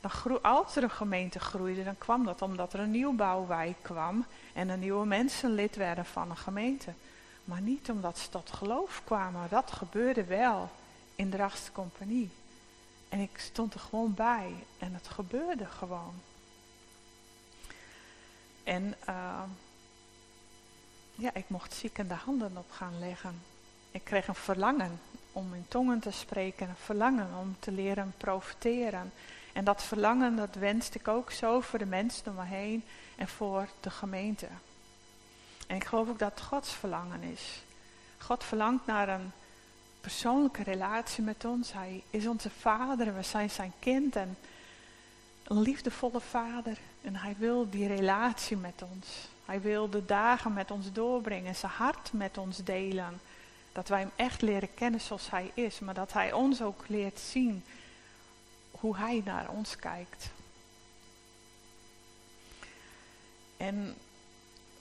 dan 0.00 0.10
groe, 0.10 0.40
als 0.40 0.76
er 0.76 0.82
een 0.82 0.90
gemeente 0.90 1.38
groeide, 1.38 1.84
dan 1.84 1.98
kwam 1.98 2.24
dat 2.24 2.42
omdat 2.42 2.72
er 2.72 2.80
een 2.80 2.90
nieuwbouwwijk 2.90 3.76
kwam 3.82 4.26
en 4.54 4.68
er 4.68 4.76
nieuwe 4.76 5.06
mensen 5.06 5.54
lid 5.54 5.76
werden 5.76 6.04
van 6.04 6.30
een 6.30 6.36
gemeente. 6.36 6.92
Maar 7.44 7.60
niet 7.60 7.90
omdat 7.90 8.18
ze 8.18 8.28
tot 8.28 8.50
geloof 8.50 9.02
kwamen. 9.04 9.48
Dat 9.50 9.70
gebeurde 9.70 10.24
wel 10.24 10.70
in 11.14 11.30
de 11.30 11.48
Compagnie. 11.72 12.30
En 13.08 13.20
ik 13.20 13.38
stond 13.38 13.74
er 13.74 13.80
gewoon 13.80 14.14
bij 14.14 14.54
en 14.78 14.94
het 14.94 15.08
gebeurde 15.08 15.66
gewoon. 15.66 16.14
En 18.64 18.94
uh, 19.08 19.42
ja, 21.14 21.34
ik 21.34 21.48
mocht 21.48 21.74
zieken 21.74 22.08
de 22.08 22.14
handen 22.14 22.56
op 22.56 22.70
gaan 22.70 22.98
leggen. 22.98 23.56
Ik 23.90 24.04
kreeg 24.04 24.28
een 24.28 24.34
verlangen 24.34 25.00
om 25.32 25.54
in 25.54 25.64
tongen 25.68 26.00
te 26.00 26.10
spreken, 26.10 26.68
een 26.68 26.76
verlangen 26.76 27.28
om 27.40 27.56
te 27.58 27.72
leren 27.72 28.14
profiteren. 28.16 29.12
En 29.52 29.64
dat 29.64 29.82
verlangen, 29.82 30.36
dat 30.36 30.54
wenste 30.54 30.98
ik 30.98 31.08
ook 31.08 31.30
zo 31.30 31.60
voor 31.60 31.78
de 31.78 31.86
mensen 31.86 32.26
om 32.26 32.34
me 32.34 32.44
heen 32.44 32.84
en 33.16 33.28
voor 33.28 33.68
de 33.80 33.90
gemeente. 33.90 34.48
En 35.66 35.76
ik 35.76 35.84
geloof 35.84 36.08
ook 36.08 36.18
dat 36.18 36.40
Gods 36.40 36.72
verlangen 36.72 37.22
is. 37.22 37.62
God 38.18 38.44
verlangt 38.44 38.86
naar 38.86 39.08
een 39.08 39.32
persoonlijke 40.00 40.62
relatie 40.62 41.24
met 41.24 41.44
ons. 41.44 41.72
Hij 41.72 42.02
is 42.10 42.26
onze 42.26 42.50
vader 42.50 43.16
we 43.16 43.22
zijn 43.22 43.50
zijn 43.50 43.72
kind 43.78 44.16
en 44.16 44.36
een 45.44 45.60
liefdevolle 45.60 46.20
vader. 46.20 46.78
En 47.02 47.16
hij 47.16 47.34
wil 47.38 47.70
die 47.70 47.86
relatie 47.86 48.56
met 48.56 48.82
ons. 48.92 49.28
Hij 49.44 49.60
wil 49.60 49.90
de 49.90 50.04
dagen 50.04 50.52
met 50.52 50.70
ons 50.70 50.92
doorbrengen, 50.92 51.54
zijn 51.54 51.72
hart 51.72 52.12
met 52.12 52.38
ons 52.38 52.56
delen. 52.56 53.20
Dat 53.78 53.88
wij 53.88 54.00
hem 54.00 54.10
echt 54.16 54.42
leren 54.42 54.74
kennen 54.74 55.00
zoals 55.00 55.30
hij 55.30 55.50
is, 55.54 55.78
maar 55.78 55.94
dat 55.94 56.12
hij 56.12 56.32
ons 56.32 56.62
ook 56.62 56.84
leert 56.86 57.18
zien 57.18 57.64
hoe 58.70 58.96
hij 58.96 59.22
naar 59.24 59.48
ons 59.48 59.76
kijkt. 59.76 60.30
En 63.56 63.94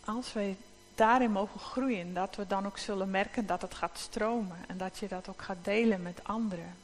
als 0.05 0.33
wij 0.33 0.57
daarin 0.95 1.31
mogen 1.31 1.59
groeien, 1.59 2.13
dat 2.13 2.35
we 2.35 2.47
dan 2.47 2.65
ook 2.65 2.77
zullen 2.77 3.09
merken 3.09 3.45
dat 3.45 3.61
het 3.61 3.73
gaat 3.73 3.97
stromen 3.97 4.57
en 4.67 4.77
dat 4.77 4.97
je 4.97 5.07
dat 5.07 5.29
ook 5.29 5.41
gaat 5.41 5.63
delen 5.63 6.01
met 6.01 6.23
anderen. 6.23 6.75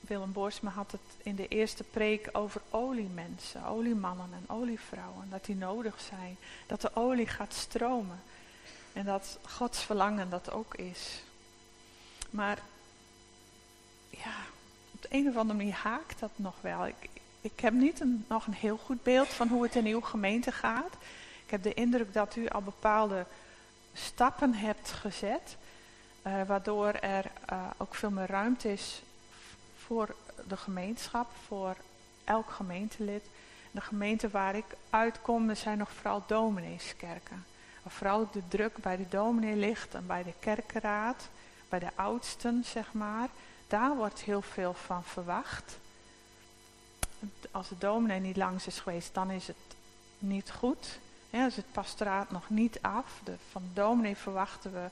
Willem 0.00 0.32
Boersma 0.32 0.70
had 0.70 0.92
het 0.92 1.00
in 1.22 1.34
de 1.34 1.48
eerste 1.48 1.84
preek 1.84 2.28
over 2.32 2.60
oliemensen, 2.70 3.64
oliemannen 3.64 4.28
en 4.32 4.54
olievrouwen, 4.54 5.30
dat 5.30 5.44
die 5.44 5.56
nodig 5.56 6.00
zijn, 6.00 6.36
dat 6.66 6.80
de 6.80 6.90
olie 6.94 7.26
gaat 7.26 7.54
stromen 7.54 8.20
en 8.92 9.04
dat 9.04 9.38
Gods 9.42 9.82
verlangen 9.82 10.30
dat 10.30 10.50
ook 10.50 10.74
is. 10.74 11.22
Maar 12.30 12.58
ja, 14.10 14.34
op 14.94 15.02
de 15.02 15.08
een 15.10 15.28
of 15.28 15.36
andere 15.36 15.58
manier 15.58 15.74
haakt 15.74 16.20
dat 16.20 16.30
nog 16.36 16.54
wel. 16.60 16.86
Ik, 16.86 17.08
ik 17.40 17.60
heb 17.60 17.72
niet 17.72 18.00
een, 18.00 18.24
nog 18.28 18.46
een 18.46 18.52
heel 18.52 18.76
goed 18.76 19.02
beeld 19.02 19.28
van 19.28 19.48
hoe 19.48 19.62
het 19.62 19.76
in 19.76 19.86
uw 19.86 20.00
gemeente 20.00 20.52
gaat. 20.52 20.92
Ik 21.44 21.50
heb 21.50 21.62
de 21.62 21.74
indruk 21.74 22.12
dat 22.12 22.36
u 22.36 22.48
al 22.48 22.62
bepaalde 22.62 23.26
stappen 23.92 24.54
hebt 24.54 24.90
gezet, 24.90 25.56
uh, 26.26 26.42
waardoor 26.46 26.92
er 26.92 27.30
uh, 27.52 27.62
ook 27.76 27.94
veel 27.94 28.10
meer 28.10 28.26
ruimte 28.26 28.72
is 28.72 29.02
voor 29.76 30.14
de 30.48 30.56
gemeenschap, 30.56 31.30
voor 31.46 31.76
elk 32.24 32.50
gemeentelid. 32.50 33.24
De 33.70 33.80
gemeente 33.80 34.28
waar 34.28 34.54
ik 34.54 34.64
uitkom, 34.90 35.48
er 35.48 35.56
zijn 35.56 35.78
nog 35.78 35.90
vooral 35.90 36.22
domineeskerken. 36.26 37.44
Waar 37.82 37.92
vooral 37.92 38.28
de 38.32 38.42
druk 38.48 38.76
bij 38.76 38.96
de 38.96 39.08
dominee 39.08 39.56
ligt 39.56 39.94
en 39.94 40.06
bij 40.06 40.22
de 40.22 40.32
kerkenraad, 40.40 41.28
bij 41.70 41.78
de 41.78 41.90
oudsten, 41.94 42.64
zeg 42.64 42.92
maar. 42.92 43.28
Daar 43.66 43.96
wordt 43.96 44.20
heel 44.20 44.42
veel 44.42 44.74
van 44.74 45.04
verwacht. 45.04 45.78
Als 47.50 47.68
de 47.68 47.78
dominee 47.78 48.20
niet 48.20 48.36
langs 48.36 48.66
is 48.66 48.80
geweest, 48.80 49.14
dan 49.14 49.30
is 49.30 49.46
het 49.46 49.56
niet 50.18 50.50
goed. 50.50 50.98
Ja, 51.30 51.44
dus 51.44 51.56
het 51.56 51.72
pastoraat 51.72 52.30
nog 52.30 52.50
niet 52.50 52.78
af. 52.82 53.20
Van 53.50 53.62
de 53.62 53.72
dominee 53.72 54.16
verwachten 54.16 54.72
we 54.72 54.88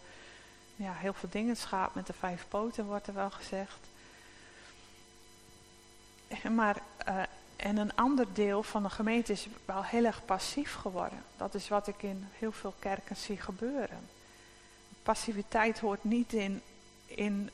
ja, 0.76 0.92
heel 0.92 1.14
veel 1.14 1.28
dingen. 1.28 1.48
Het 1.48 1.58
schaap 1.58 1.94
met 1.94 2.06
de 2.06 2.12
vijf 2.12 2.46
poten 2.48 2.84
wordt 2.84 3.06
er 3.06 3.14
wel 3.14 3.30
gezegd. 3.30 3.78
Maar, 6.50 6.76
uh, 7.08 7.22
en 7.56 7.76
een 7.76 7.96
ander 7.96 8.26
deel 8.32 8.62
van 8.62 8.82
de 8.82 8.90
gemeente 8.90 9.32
is 9.32 9.48
wel 9.64 9.84
heel 9.84 10.04
erg 10.04 10.24
passief 10.24 10.74
geworden. 10.74 11.22
Dat 11.36 11.54
is 11.54 11.68
wat 11.68 11.86
ik 11.86 12.02
in 12.02 12.28
heel 12.38 12.52
veel 12.52 12.74
kerken 12.78 13.16
zie 13.16 13.36
gebeuren. 13.36 14.08
Passiviteit 15.08 15.78
hoort 15.78 16.04
niet 16.04 16.32
in, 16.32 16.62
in, 17.06 17.50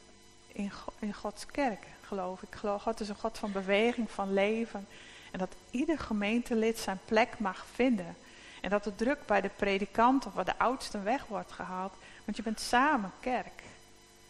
in, 0.47 0.73
in 0.99 1.15
Gods 1.15 1.47
kerk, 1.47 1.87
geloof 2.03 2.43
ik. 2.43 2.55
God 2.81 3.01
is 3.01 3.09
een 3.09 3.17
God 3.17 3.39
van 3.39 3.53
beweging, 3.53 4.11
van 4.11 4.33
leven. 4.33 4.87
En 5.31 5.39
dat 5.39 5.55
ieder 5.71 5.99
gemeentelid 5.99 6.79
zijn 6.79 6.99
plek 7.05 7.39
mag 7.39 7.67
vinden. 7.73 8.17
En 8.61 8.71
dat 8.71 8.85
de 8.85 8.95
druk 8.95 9.27
bij 9.27 9.41
de 9.41 9.51
predikant 9.57 10.27
of 10.27 10.35
bij 10.35 10.45
de 10.45 10.59
oudsten 10.59 11.05
weg 11.05 11.27
wordt 11.27 11.53
gehaald. 11.53 11.93
Want 12.25 12.37
je 12.37 12.43
bent 12.43 12.61
samen 12.61 13.13
kerk. 13.21 13.63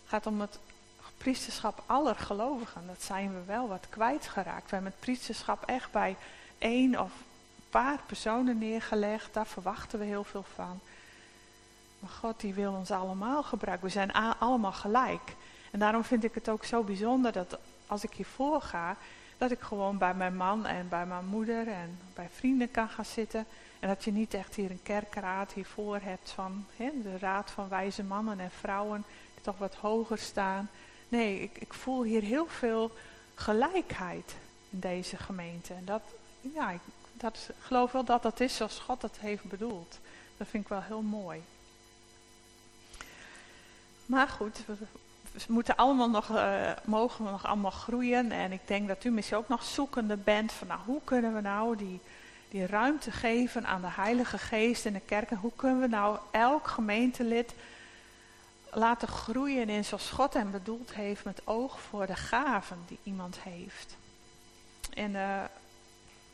Het 0.03 0.09
gaat 0.09 0.27
om 0.27 0.41
het 0.41 0.59
priesterschap 1.19 1.83
aller 1.87 2.17
gelovigen. 2.17 2.87
Dat 2.87 3.03
zijn 3.03 3.35
we 3.35 3.45
wel 3.45 3.69
wat 3.69 3.87
kwijtgeraakt. 3.89 4.71
We 4.71 4.75
hebben 4.75 4.93
het 4.93 5.01
priesterschap 5.01 5.65
echt 5.67 5.93
bij 5.93 6.17
één 6.59 7.01
of 7.01 7.11
een 7.11 7.71
paar 7.71 8.01
personen 8.07 8.59
neergelegd. 8.59 9.35
Daar 9.35 9.47
verwachten 9.47 9.99
we 9.99 10.05
heel 10.05 10.25
veel 10.25 10.45
van. 10.55 10.81
Maar 12.05 12.13
God 12.13 12.41
die 12.41 12.55
wil 12.55 12.73
ons 12.73 12.91
allemaal 12.91 13.43
gebruiken. 13.43 13.87
We 13.87 13.93
zijn 13.93 14.13
allemaal 14.39 14.73
gelijk. 14.73 15.35
En 15.71 15.79
daarom 15.79 16.05
vind 16.05 16.25
ik 16.25 16.35
het 16.35 16.49
ook 16.49 16.65
zo 16.65 16.83
bijzonder 16.83 17.33
dat 17.33 17.59
als 17.87 18.05
ik 18.05 18.13
hiervoor 18.13 18.61
ga, 18.61 18.97
dat 19.39 19.51
ik 19.51 19.61
gewoon 19.61 19.99
bij 19.99 20.15
mijn 20.15 20.37
man 20.37 20.67
en 20.67 20.89
bij 20.89 21.07
mijn 21.07 21.27
moeder 21.27 21.69
en 21.69 21.99
bij 22.15 22.29
vrienden 22.35 22.71
kan 22.71 22.89
gaan 22.89 23.05
zitten. 23.05 23.47
En 23.81 23.89
dat 23.89 24.05
je 24.05 24.13
niet 24.13 24.35
echt 24.35 24.55
hier 24.55 24.71
een 24.71 24.83
kerkraad 24.83 25.53
hiervoor 25.53 25.99
hebt 26.03 26.31
van 26.31 26.67
hè, 26.77 26.91
de 27.03 27.19
raad 27.19 27.51
van 27.51 27.69
wijze 27.69 28.03
mannen 28.03 28.41
en 28.41 28.51
vrouwen 28.51 29.05
die 29.35 29.43
toch 29.43 29.59
wat 29.59 29.75
hoger 29.75 30.19
staan. 30.19 30.71
Nee, 31.09 31.41
ik, 31.41 31.59
ik 31.59 31.73
voel 31.73 32.03
hier 32.03 32.23
heel 32.23 32.47
veel 32.47 32.91
gelijkheid 33.35 34.35
in 34.71 34.81
deze 34.81 35.17
gemeente. 35.17 35.75
En 35.75 35.85
dat, 35.85 36.03
ja, 36.41 36.71
ik 36.71 36.81
dat, 37.13 37.51
geloof 37.61 37.93
wel 37.93 38.05
dat 38.05 38.23
dat 38.23 38.41
is 38.41 38.57
zoals 38.57 38.79
God 38.79 39.03
het 39.03 39.19
heeft 39.19 39.45
bedoeld. 39.45 39.99
Dat 40.37 40.49
vind 40.49 40.63
ik 40.63 40.69
wel 40.69 40.83
heel 40.83 41.03
mooi. 41.03 41.43
Maar 44.07 44.29
goed, 44.29 44.59
we, 44.67 44.75
moeten 45.49 45.77
allemaal 45.77 46.11
nog, 46.11 46.31
uh, 46.31 46.71
mogen 46.85 47.25
we 47.25 47.31
nog 47.31 47.47
allemaal 47.47 47.71
groeien. 47.71 48.33
En 48.33 48.53
ik 48.53 48.61
denk 48.65 48.89
dat 48.89 49.05
u 49.05 49.11
misschien 49.11 49.39
ook 49.39 49.49
nog 49.49 49.65
zoekende 49.65 50.17
bent 50.17 50.53
van 50.53 50.67
nou, 50.67 50.81
hoe 50.85 51.01
kunnen 51.05 51.35
we 51.35 51.41
nou 51.41 51.77
die 51.77 52.01
die 52.55 52.67
ruimte 52.67 53.11
geven 53.11 53.67
aan 53.67 53.81
de 53.81 53.91
Heilige 53.91 54.39
Geest 54.39 54.85
in 54.85 54.93
de 54.93 55.01
kerk. 55.01 55.31
En 55.31 55.37
hoe 55.37 55.53
kunnen 55.57 55.81
we 55.81 55.87
nou 55.87 56.19
elk 56.31 56.69
gemeentelid 56.69 57.55
laten 58.71 59.09
groeien 59.09 59.69
in 59.69 59.85
zoals 59.85 60.11
God 60.11 60.35
hem 60.35 60.51
bedoeld 60.51 60.95
heeft 60.95 61.25
met 61.25 61.41
oog 61.45 61.81
voor 61.81 62.07
de 62.07 62.17
gaven 62.17 62.79
die 62.89 62.99
iemand 63.03 63.37
heeft. 63.41 63.97
En 64.95 65.11
uh, 65.11 65.45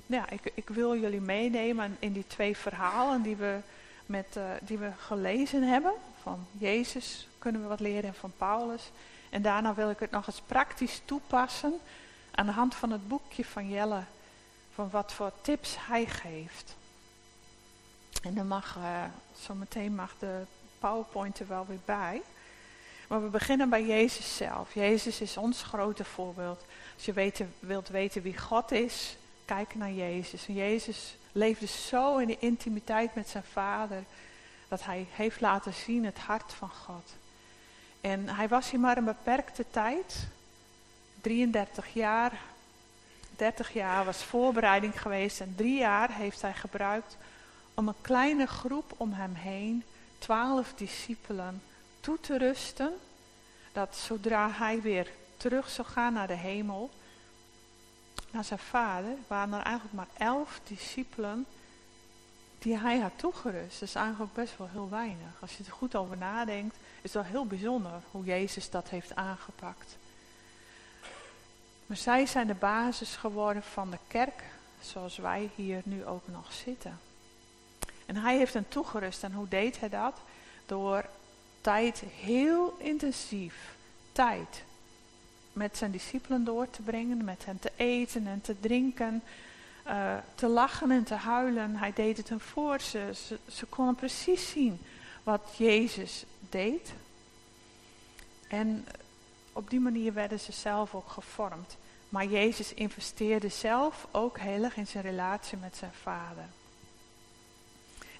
ja, 0.06 0.30
ik, 0.30 0.52
ik, 0.54 0.68
wil 0.68 0.96
jullie 0.96 1.20
meenemen 1.20 1.96
in 1.98 2.12
die 2.12 2.26
twee 2.26 2.56
verhalen 2.56 3.22
die 3.22 3.36
we, 3.36 3.58
met, 4.06 4.36
uh, 4.36 4.44
die 4.60 4.78
we 4.78 4.90
gelezen 4.98 5.62
hebben. 5.62 5.92
Van 6.22 6.46
Jezus 6.58 7.28
kunnen 7.40 7.62
we 7.62 7.68
wat 7.68 7.80
leren 7.80 8.04
en 8.04 8.14
van 8.14 8.32
Paulus. 8.36 8.90
En 9.30 9.42
daarna 9.42 9.74
wil 9.74 9.90
ik 9.90 9.98
het 9.98 10.10
nog 10.10 10.26
eens 10.26 10.42
praktisch 10.46 11.02
toepassen 11.04 11.80
aan 12.30 12.46
de 12.46 12.52
hand 12.52 12.74
van 12.74 12.90
het 12.90 13.08
boekje 13.08 13.44
van 13.44 13.68
Jelle 13.68 14.02
van 14.74 14.90
wat 14.90 15.12
voor 15.12 15.32
tips 15.40 15.76
hij 15.78 16.06
geeft. 16.06 16.76
En 18.22 18.34
dan 18.34 18.46
mag, 18.46 18.76
uh, 18.76 19.04
zometeen 19.40 19.94
mag 19.94 20.14
de 20.18 20.42
PowerPoint 20.78 21.38
er 21.38 21.48
wel 21.48 21.66
weer 21.66 21.80
bij. 21.84 22.22
Maar 23.08 23.22
we 23.22 23.28
beginnen 23.28 23.70
bij 23.70 23.86
Jezus 23.86 24.36
zelf. 24.36 24.74
Jezus 24.74 25.20
is 25.20 25.36
ons 25.36 25.62
grote 25.62 26.04
voorbeeld. 26.04 26.64
Als 26.94 27.04
je 27.04 27.46
wilt 27.58 27.88
weten 27.88 28.22
wie 28.22 28.38
God 28.38 28.70
is, 28.70 29.16
kijken 29.44 29.78
naar 29.78 29.92
Jezus. 29.92 30.48
En 30.48 30.54
Jezus 30.54 31.16
leefde 31.32 31.66
zo 31.66 32.18
in 32.18 32.26
de 32.26 32.38
intimiteit 32.38 33.14
met 33.14 33.28
zijn 33.28 33.44
vader, 33.44 34.04
dat 34.68 34.84
hij 34.84 35.06
heeft 35.10 35.40
laten 35.40 35.74
zien 35.74 36.04
het 36.04 36.18
hart 36.18 36.52
van 36.52 36.70
God. 36.70 37.12
En 38.00 38.28
hij 38.28 38.48
was 38.48 38.70
hier 38.70 38.80
maar 38.80 38.96
een 38.96 39.04
beperkte 39.04 39.64
tijd, 39.70 40.26
33 41.20 41.94
jaar. 41.94 42.32
30 43.36 43.72
jaar 43.72 44.04
was 44.04 44.24
voorbereiding 44.24 45.02
geweest 45.02 45.40
en 45.40 45.54
drie 45.56 45.78
jaar 45.78 46.12
heeft 46.12 46.42
hij 46.42 46.54
gebruikt 46.54 47.16
om 47.74 47.88
een 47.88 48.00
kleine 48.00 48.46
groep 48.46 48.94
om 48.96 49.12
hem 49.12 49.34
heen, 49.34 49.84
twaalf 50.18 50.74
discipelen, 50.74 51.62
toe 52.00 52.20
te 52.20 52.38
rusten. 52.38 52.92
Dat 53.72 53.96
zodra 53.96 54.50
hij 54.50 54.80
weer 54.80 55.10
terug 55.36 55.70
zou 55.70 55.88
gaan 55.88 56.12
naar 56.12 56.26
de 56.26 56.34
hemel, 56.34 56.90
naar 58.30 58.44
zijn 58.44 58.58
vader, 58.58 59.12
waren 59.26 59.52
er 59.52 59.64
eigenlijk 59.64 59.94
maar 59.94 60.28
elf 60.28 60.60
discipelen 60.64 61.46
die 62.60 62.78
hij 62.78 62.98
had 62.98 63.12
toegerust. 63.16 63.80
Dat 63.80 63.88
is 63.88 63.94
eigenlijk 63.94 64.32
best 64.32 64.58
wel 64.58 64.68
heel 64.72 64.88
weinig. 64.88 65.40
Als 65.40 65.56
je 65.56 65.64
er 65.64 65.72
goed 65.72 65.96
over 65.96 66.16
nadenkt, 66.16 66.76
is 67.02 67.12
wel 67.12 67.24
heel 67.24 67.46
bijzonder 67.46 68.00
hoe 68.10 68.24
Jezus 68.24 68.70
dat 68.70 68.88
heeft 68.88 69.14
aangepakt. 69.14 69.96
Maar 71.86 71.96
zij 71.96 72.26
zijn 72.26 72.46
de 72.46 72.54
basis 72.54 73.16
geworden 73.16 73.62
van 73.62 73.90
de 73.90 73.98
kerk, 74.06 74.44
zoals 74.80 75.16
wij 75.16 75.50
hier 75.54 75.80
nu 75.84 76.06
ook 76.06 76.28
nog 76.28 76.52
zitten. 76.52 76.98
En 78.06 78.16
hij 78.16 78.36
heeft 78.36 78.54
hen 78.54 78.68
toegerust. 78.68 79.22
En 79.22 79.32
hoe 79.32 79.48
deed 79.48 79.80
hij 79.80 79.88
dat? 79.88 80.20
Door 80.66 81.04
tijd 81.60 82.02
heel 82.20 82.76
intensief, 82.78 83.74
tijd 84.12 84.62
met 85.52 85.76
zijn 85.76 85.90
discipelen 85.90 86.44
door 86.44 86.70
te 86.70 86.82
brengen, 86.82 87.24
met 87.24 87.44
hen 87.44 87.58
te 87.58 87.72
eten 87.76 88.26
en 88.26 88.40
te 88.40 88.60
drinken, 88.60 89.22
uh, 89.90 90.14
te 90.34 90.46
lachen 90.46 90.90
en 90.90 91.04
te 91.04 91.14
huilen. 91.14 91.76
Hij 91.76 91.92
deed 91.92 92.16
het 92.16 92.28
hen 92.28 92.40
voor 92.40 92.80
ze. 92.80 93.10
ze. 93.26 93.38
Ze 93.52 93.66
konden 93.66 93.94
precies 93.94 94.50
zien 94.50 94.80
wat 95.22 95.54
Jezus 95.56 96.24
deed. 96.48 96.92
En 98.48 98.86
op 99.52 99.70
die 99.70 99.80
manier 99.80 100.12
werden 100.12 100.40
ze 100.40 100.52
zelf 100.52 100.94
ook 100.94 101.08
gevormd. 101.08 101.76
Maar 102.08 102.26
Jezus 102.26 102.74
investeerde 102.74 103.48
zelf 103.48 104.06
ook 104.10 104.38
heel 104.38 104.64
erg 104.64 104.76
in 104.76 104.86
zijn 104.86 105.04
relatie 105.04 105.58
met 105.58 105.76
zijn 105.76 105.92
vader. 106.02 106.44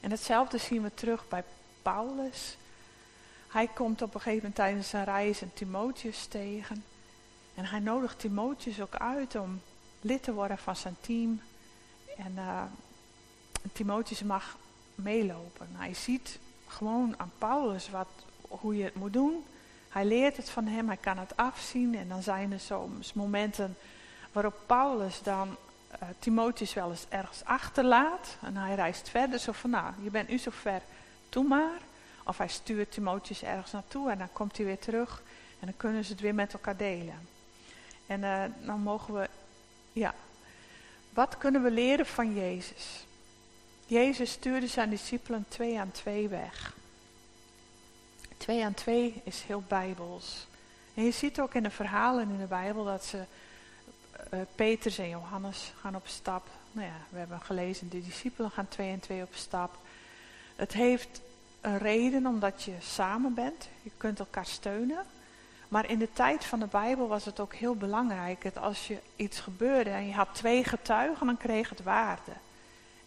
En 0.00 0.10
hetzelfde 0.10 0.58
zien 0.58 0.82
we 0.82 0.94
terug 0.94 1.28
bij 1.28 1.44
Paulus. 1.82 2.56
Hij 3.48 3.66
komt 3.66 4.02
op 4.02 4.14
een 4.14 4.20
gegeven 4.20 4.36
moment 4.36 4.54
tijdens 4.54 4.88
zijn 4.88 5.04
reis 5.04 5.40
een 5.40 5.52
Timotheus 5.54 6.26
tegen. 6.26 6.84
En 7.54 7.64
hij 7.64 7.80
nodigt 7.80 8.18
Timotheus 8.18 8.80
ook 8.80 8.94
uit 8.94 9.34
om 9.34 9.60
lid 10.00 10.22
te 10.22 10.32
worden 10.32 10.58
van 10.58 10.76
zijn 10.76 10.96
team. 11.00 11.40
En 12.24 12.32
uh, 12.36 12.62
Timotheus 13.72 14.22
mag 14.22 14.56
meelopen. 14.94 15.68
Hij 15.72 15.94
ziet 15.94 16.38
gewoon 16.66 17.14
aan 17.16 17.32
Paulus 17.38 17.90
wat, 17.90 18.08
hoe 18.48 18.76
je 18.76 18.84
het 18.84 18.94
moet 18.94 19.12
doen. 19.12 19.44
Hij 19.88 20.04
leert 20.04 20.36
het 20.36 20.50
van 20.50 20.66
hem, 20.66 20.86
hij 20.86 20.96
kan 20.96 21.18
het 21.18 21.36
afzien. 21.36 21.94
En 21.94 22.08
dan 22.08 22.22
zijn 22.22 22.52
er 22.52 22.60
soms 22.60 23.12
momenten 23.12 23.76
waarop 24.32 24.54
Paulus 24.66 25.22
dan 25.22 25.48
uh, 25.48 26.08
Timotheus 26.18 26.74
wel 26.74 26.90
eens 26.90 27.06
ergens 27.08 27.44
achterlaat. 27.44 28.36
En 28.42 28.56
hij 28.56 28.74
reist 28.74 29.08
verder, 29.08 29.38
zo 29.38 29.52
van 29.52 29.70
nou, 29.70 29.92
je 30.02 30.10
bent 30.10 30.30
u 30.30 30.38
zo 30.38 30.50
ver, 30.50 30.82
doe 31.28 31.44
maar. 31.44 31.80
Of 32.24 32.38
hij 32.38 32.48
stuurt 32.48 32.92
Timotheus 32.92 33.42
ergens 33.42 33.72
naartoe 33.72 34.10
en 34.10 34.18
dan 34.18 34.32
komt 34.32 34.56
hij 34.56 34.66
weer 34.66 34.78
terug. 34.78 35.22
En 35.60 35.66
dan 35.66 35.76
kunnen 35.76 36.04
ze 36.04 36.12
het 36.12 36.20
weer 36.20 36.34
met 36.34 36.52
elkaar 36.52 36.76
delen. 36.76 37.28
En 38.06 38.20
uh, 38.20 38.44
dan 38.66 38.80
mogen 38.80 39.14
we, 39.14 39.28
ja, 39.92 40.14
wat 41.14 41.38
kunnen 41.38 41.62
we 41.62 41.70
leren 41.70 42.06
van 42.06 42.34
Jezus? 42.34 43.04
Jezus 43.86 44.30
stuurde 44.30 44.66
zijn 44.66 44.90
discipelen 44.90 45.44
twee 45.48 45.78
aan 45.78 45.90
twee 45.90 46.28
weg. 46.28 46.74
Twee 48.36 48.64
aan 48.64 48.74
twee 48.74 49.20
is 49.24 49.42
heel 49.42 49.62
bijbels. 49.68 50.46
En 50.94 51.04
je 51.04 51.10
ziet 51.10 51.40
ook 51.40 51.54
in 51.54 51.62
de 51.62 51.70
verhalen 51.70 52.30
in 52.30 52.38
de 52.38 52.44
Bijbel 52.44 52.84
dat 52.84 53.04
ze, 53.04 53.24
uh, 54.34 54.40
Petrus 54.54 54.98
en 54.98 55.08
Johannes 55.08 55.72
gaan 55.80 55.96
op 55.96 56.06
stap. 56.06 56.46
Nou 56.72 56.86
ja, 56.86 56.96
we 57.08 57.18
hebben 57.18 57.40
gelezen, 57.40 57.88
de 57.88 58.04
discipelen 58.04 58.50
gaan 58.50 58.68
twee 58.68 58.90
en 58.90 59.00
twee 59.00 59.22
op 59.22 59.34
stap. 59.34 59.78
Het 60.56 60.72
heeft 60.72 61.20
een 61.60 61.78
reden 61.78 62.26
omdat 62.26 62.62
je 62.62 62.74
samen 62.80 63.34
bent. 63.34 63.68
Je 63.82 63.90
kunt 63.96 64.18
elkaar 64.18 64.46
steunen. 64.46 65.04
Maar 65.70 65.90
in 65.90 65.98
de 65.98 66.12
tijd 66.12 66.44
van 66.44 66.58
de 66.58 66.66
Bijbel 66.66 67.08
was 67.08 67.24
het 67.24 67.40
ook 67.40 67.54
heel 67.54 67.76
belangrijk 67.76 68.42
dat 68.42 68.58
als 68.58 68.86
je 68.86 68.98
iets 69.16 69.40
gebeurde 69.40 69.90
en 69.90 70.06
je 70.06 70.12
had 70.12 70.28
twee 70.32 70.64
getuigen, 70.64 71.26
dan 71.26 71.36
kreeg 71.36 71.68
het 71.68 71.82
waarde. 71.82 72.32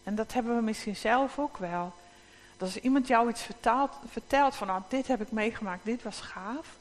En 0.02 0.14
dat 0.14 0.32
hebben 0.32 0.56
we 0.56 0.62
misschien 0.62 0.96
zelf 0.96 1.38
ook 1.38 1.56
wel. 1.56 1.92
Dat 2.56 2.68
als 2.68 2.80
iemand 2.80 3.06
jou 3.06 3.28
iets 3.28 3.42
vertelt, 3.42 3.92
vertelt 4.06 4.54
van 4.54 4.66
nou, 4.66 4.82
dit 4.88 5.06
heb 5.06 5.20
ik 5.20 5.30
meegemaakt, 5.30 5.84
dit 5.84 6.02
was 6.02 6.20
gaaf. 6.20 6.76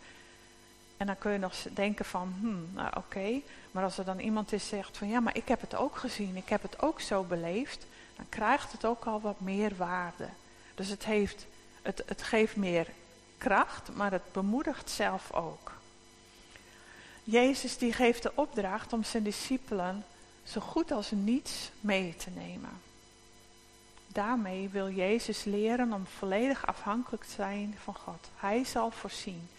En 0.98 1.06
dan 1.06 1.18
kun 1.18 1.32
je 1.32 1.38
nog 1.38 1.56
denken 1.74 2.06
van, 2.06 2.36
hmm, 2.40 2.70
nou 2.74 2.90
oké. 2.98 3.42
Maar 3.72 3.84
als 3.84 3.98
er 3.98 4.06
dan 4.06 4.20
iemand 4.20 4.52
is 4.52 4.68
zegt 4.68 4.98
van 4.98 5.08
ja, 5.08 5.20
maar 5.20 5.36
ik 5.36 5.48
heb 5.48 5.62
het 5.62 5.76
ook 5.76 5.98
gezien, 5.98 6.36
ik 6.36 6.50
heb 6.50 6.62
het 6.62 6.82
ook 6.82 7.02
zo 7.02 7.24
beleefd. 7.24 7.86
Dan 8.16 8.26
krijgt 8.30 8.72
het 8.72 8.86
ook 8.86 9.06
al 9.06 9.22
wat 9.22 9.40
meer 9.40 9.76
waarde. 9.76 10.28
Dus 10.76 10.88
het, 10.88 11.06
heeft, 11.06 11.46
het, 11.82 12.04
het 12.06 12.22
geeft 12.22 12.56
meer 12.56 12.88
kracht, 13.38 13.94
maar 13.94 14.12
het 14.12 14.32
bemoedigt 14.32 14.90
zelf 14.90 15.32
ook. 15.32 15.72
Jezus 17.24 17.78
die 17.78 17.94
geeft 17.94 18.24
de 18.24 18.32
opdracht 18.36 18.94
om 18.94 19.04
zijn 19.04 19.24
discipelen 19.24 20.06
zo 20.44 20.62
goed 20.62 20.92
als 20.92 21.12
niets 21.12 21.72
mee 21.80 22.16
te 22.16 22.30
nemen. 22.30 22.82
Daarmee 24.08 24.70
wil 24.70 24.90
Jezus 24.90 25.44
leren 25.44 25.94
om 25.94 26.06
volledig 26.06 26.66
afhankelijk 26.66 27.24
te 27.24 27.32
zijn 27.32 27.78
van 27.84 27.96
God. 27.96 28.30
Hij 28.36 28.64
zal 28.64 28.92
voorzien. 28.92 29.50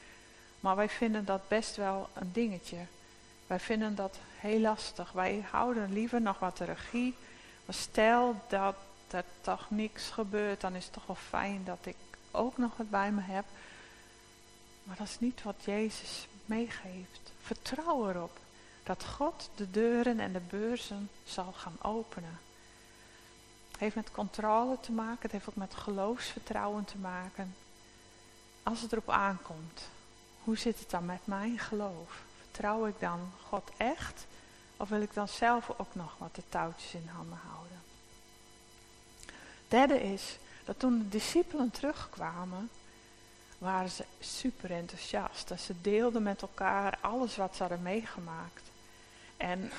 Maar 0.61 0.77
wij 0.77 0.89
vinden 0.89 1.25
dat 1.25 1.49
best 1.49 1.77
wel 1.77 2.09
een 2.13 2.33
dingetje. 2.33 2.79
Wij 3.47 3.61
vinden 3.61 3.95
dat 3.95 4.19
heel 4.39 4.61
lastig. 4.61 5.13
Wij 5.13 5.45
houden 5.51 5.93
liever 5.93 6.21
nog 6.21 6.39
wat 6.39 6.57
de 6.57 6.65
regie. 6.65 7.15
Maar 7.65 7.75
stel 7.75 8.41
dat 8.49 8.75
er 9.11 9.25
toch 9.41 9.71
niks 9.71 10.09
gebeurt, 10.11 10.61
dan 10.61 10.75
is 10.75 10.85
het 10.85 10.93
toch 10.93 11.07
wel 11.07 11.17
fijn 11.29 11.65
dat 11.65 11.79
ik 11.83 11.97
ook 12.35 12.59
nog 12.59 12.77
wat 12.77 12.90
bij 12.90 13.12
me 13.12 13.20
heb. 13.20 13.44
Maar 14.83 14.97
dat 14.97 15.07
is 15.07 15.20
niet 15.20 15.42
wat 15.42 15.64
Jezus 15.64 16.27
meegeeft. 16.47 17.33
Vertrouw 17.40 18.09
erop 18.09 18.38
dat 18.83 19.05
God 19.05 19.51
de 19.55 19.70
deuren 19.70 20.20
en 20.20 20.33
de 20.33 20.40
beurzen 20.40 21.11
zal 21.25 21.53
gaan 21.53 21.77
openen. 21.83 22.38
Het 23.70 23.81
heeft 23.81 23.94
met 23.94 24.11
controle 24.11 24.81
te 24.81 24.92
maken, 24.92 25.23
het 25.23 25.33
heeft 25.33 25.49
ook 25.49 25.57
met 25.57 25.75
geloofsvertrouwen 25.75 26.85
te 26.85 26.99
maken. 26.99 27.55
Als 28.62 28.81
het 28.81 28.92
erop 28.92 29.11
aankomt, 29.11 29.88
hoe 30.44 30.57
zit 30.57 30.79
het 30.79 30.90
dan 30.90 31.07
met 31.07 31.20
mijn 31.25 31.59
geloof? 31.59 32.23
Vertrouw 32.40 32.87
ik 32.87 33.01
dan 33.01 33.33
God 33.49 33.70
echt? 33.77 34.27
Of 34.77 34.88
wil 34.88 35.01
ik 35.01 35.14
dan 35.14 35.29
zelf 35.29 35.70
ook 35.77 35.94
nog 35.94 36.14
wat 36.18 36.35
de 36.35 36.42
touwtjes 36.49 36.94
in 36.94 37.09
handen 37.12 37.38
houden? 37.47 37.83
Derde 39.68 40.03
is 40.03 40.38
dat 40.64 40.79
toen 40.79 40.98
de 40.98 41.09
discipelen 41.09 41.70
terugkwamen, 41.70 42.70
waren 43.59 43.90
ze 43.90 44.05
super 44.20 44.70
enthousiast. 44.70 45.50
En 45.50 45.59
ze 45.59 45.74
deelden 45.81 46.22
met 46.22 46.42
elkaar 46.42 46.98
alles 47.00 47.37
wat 47.37 47.57
ze 47.57 47.62
hadden 47.62 47.83
meegemaakt. 47.83 48.62
En 49.37 49.70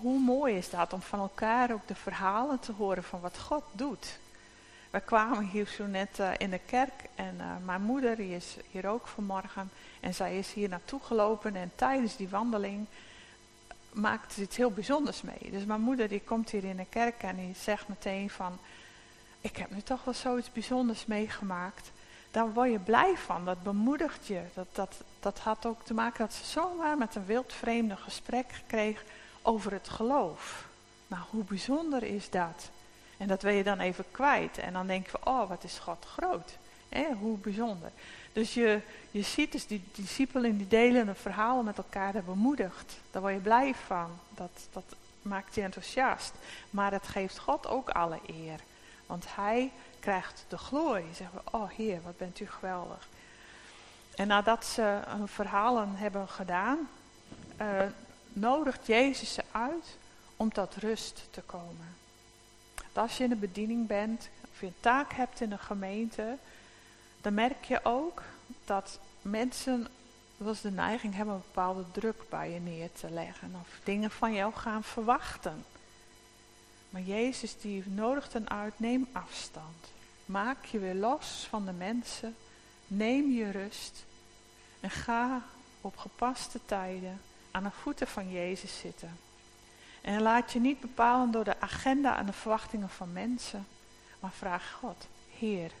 hoe 0.00 0.18
mooi 0.18 0.56
is 0.56 0.70
dat 0.70 0.92
om 0.92 1.00
van 1.00 1.18
elkaar 1.18 1.72
ook 1.72 1.86
de 1.86 1.94
verhalen 1.94 2.58
te 2.58 2.72
horen 2.72 3.04
van 3.04 3.20
wat 3.20 3.38
God 3.38 3.64
doet. 3.72 4.18
We 4.90 5.00
kwamen 5.00 5.44
hier 5.44 5.66
zo 5.66 5.86
net 5.86 6.18
uh, 6.18 6.30
in 6.38 6.50
de 6.50 6.60
kerk 6.66 7.04
en 7.14 7.34
uh, 7.38 7.44
mijn 7.64 7.82
moeder 7.82 8.16
die 8.16 8.36
is 8.36 8.56
hier 8.70 8.88
ook 8.88 9.06
vanmorgen. 9.06 9.70
En 10.00 10.14
zij 10.14 10.38
is 10.38 10.52
hier 10.52 10.68
naartoe 10.68 11.00
gelopen 11.02 11.56
en 11.56 11.72
tijdens 11.74 12.16
die 12.16 12.28
wandeling 12.28 12.86
maakte 13.92 14.34
ze 14.34 14.42
iets 14.42 14.56
heel 14.56 14.70
bijzonders 14.70 15.22
mee. 15.22 15.50
Dus 15.50 15.64
mijn 15.64 15.80
moeder 15.80 16.08
die 16.08 16.20
komt 16.20 16.50
hier 16.50 16.64
in 16.64 16.76
de 16.76 16.86
kerk 16.88 17.22
en 17.22 17.36
die 17.36 17.54
zegt 17.54 17.88
meteen 17.88 18.30
van... 18.30 18.58
Ik 19.40 19.56
heb 19.56 19.70
nu 19.70 19.82
toch 19.82 20.04
wel 20.04 20.14
zoiets 20.14 20.52
bijzonders 20.52 21.06
meegemaakt 21.06 21.90
daar 22.30 22.52
word 22.52 22.70
je 22.70 22.78
blij 22.78 23.16
van. 23.16 23.44
Dat 23.44 23.62
bemoedigt 23.62 24.26
je. 24.26 24.42
Dat, 24.54 24.66
dat, 24.72 24.94
dat 25.20 25.38
had 25.38 25.66
ook 25.66 25.84
te 25.84 25.94
maken 25.94 26.18
dat 26.18 26.34
ze 26.34 26.44
zomaar 26.44 26.98
met 26.98 27.14
een 27.14 27.26
wildvreemde 27.26 27.96
gesprek 27.96 28.46
kreeg 28.66 29.04
over 29.42 29.72
het 29.72 29.88
geloof. 29.88 30.66
Nou, 31.06 31.22
hoe 31.30 31.44
bijzonder 31.44 32.02
is 32.02 32.30
dat? 32.30 32.70
En 33.16 33.28
dat 33.28 33.42
wil 33.42 33.52
je 33.52 33.62
dan 33.62 33.80
even 33.80 34.04
kwijt. 34.10 34.58
En 34.58 34.72
dan 34.72 34.86
denk 34.86 35.06
je 35.06 35.18
oh, 35.24 35.48
wat 35.48 35.64
is 35.64 35.78
God 35.78 36.04
groot. 36.04 36.58
Hoe 37.20 37.38
bijzonder. 37.38 37.90
Dus 38.32 38.54
je, 38.54 38.80
je 39.10 39.22
ziet 39.22 39.52
dus 39.52 39.66
die 39.66 39.82
discipelen 39.94 40.56
die 40.56 40.68
delen 40.68 41.08
een 41.08 41.16
verhaal 41.16 41.62
met 41.62 41.78
elkaar, 41.78 42.12
dat 42.12 42.24
bemoedigt. 42.24 42.96
Daar 43.10 43.22
word 43.22 43.34
je 43.34 43.40
blij 43.40 43.74
van. 43.86 44.10
Dat, 44.30 44.68
dat 44.72 44.84
maakt 45.22 45.54
je 45.54 45.62
enthousiast. 45.62 46.32
Maar 46.70 46.92
het 46.92 47.06
geeft 47.06 47.38
God 47.38 47.66
ook 47.66 47.90
alle 47.90 48.18
eer. 48.26 48.60
Want 49.08 49.24
hij 49.28 49.72
krijgt 50.00 50.44
de 50.48 50.58
glorie. 50.58 51.14
Zeggen 51.14 51.40
we, 51.44 51.56
oh 51.56 51.70
Heer, 51.70 52.02
wat 52.02 52.16
bent 52.16 52.40
u 52.40 52.46
geweldig. 52.46 53.08
En 54.14 54.26
nadat 54.26 54.64
ze 54.64 55.00
hun 55.06 55.28
verhalen 55.28 55.94
hebben 55.94 56.28
gedaan, 56.28 56.88
uh, 57.60 57.82
nodigt 58.32 58.86
Jezus 58.86 59.34
ze 59.34 59.44
uit 59.52 59.96
om 60.36 60.52
tot 60.52 60.76
rust 60.76 61.22
te 61.30 61.40
komen. 61.40 61.96
Als 62.92 63.16
je 63.16 63.24
in 63.24 63.30
de 63.30 63.36
bediening 63.36 63.86
bent, 63.86 64.28
of 64.52 64.60
je 64.60 64.66
een 64.66 64.74
taak 64.80 65.12
hebt 65.12 65.40
in 65.40 65.52
een 65.52 65.58
gemeente, 65.58 66.36
dan 67.20 67.34
merk 67.34 67.64
je 67.64 67.80
ook 67.84 68.22
dat 68.64 68.98
mensen 69.22 69.86
wel 70.36 70.54
de 70.62 70.70
neiging 70.70 71.14
hebben 71.14 71.34
een 71.34 71.42
bepaalde 71.46 71.84
druk 71.92 72.22
bij 72.28 72.50
je 72.50 72.60
neer 72.60 72.92
te 72.92 73.10
leggen 73.10 73.54
of 73.60 73.68
dingen 73.84 74.10
van 74.10 74.32
jou 74.32 74.54
gaan 74.54 74.84
verwachten. 74.84 75.64
Maar 76.90 77.02
Jezus 77.02 77.60
die 77.60 77.84
nodigt 77.86 78.32
hen 78.32 78.50
uit, 78.50 78.78
neem 78.78 79.08
afstand. 79.12 79.86
Maak 80.24 80.64
je 80.64 80.78
weer 80.78 80.94
los 80.94 81.46
van 81.48 81.64
de 81.64 81.72
mensen, 81.72 82.36
neem 82.86 83.30
je 83.30 83.50
rust 83.50 84.04
en 84.80 84.90
ga 84.90 85.42
op 85.80 85.96
gepaste 85.96 86.60
tijden 86.64 87.20
aan 87.50 87.62
de 87.62 87.70
voeten 87.70 88.06
van 88.06 88.30
Jezus 88.30 88.78
zitten. 88.78 89.18
En 90.00 90.22
laat 90.22 90.52
je 90.52 90.60
niet 90.60 90.80
bepalen 90.80 91.30
door 91.30 91.44
de 91.44 91.60
agenda 91.60 92.18
en 92.18 92.26
de 92.26 92.32
verwachtingen 92.32 92.88
van 92.88 93.12
mensen, 93.12 93.66
maar 94.20 94.32
vraag 94.32 94.72
God, 94.72 95.06
Heer, 95.38 95.72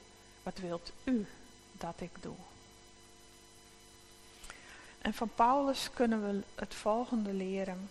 wat 0.42 0.58
wilt 0.58 0.92
u 1.04 1.26
dat 1.72 2.00
ik 2.00 2.10
doe? 2.20 2.34
En 4.98 5.14
van 5.14 5.30
Paulus 5.34 5.90
kunnen 5.94 6.22
we 6.22 6.42
het 6.54 6.74
volgende 6.74 7.32
leren. 7.32 7.90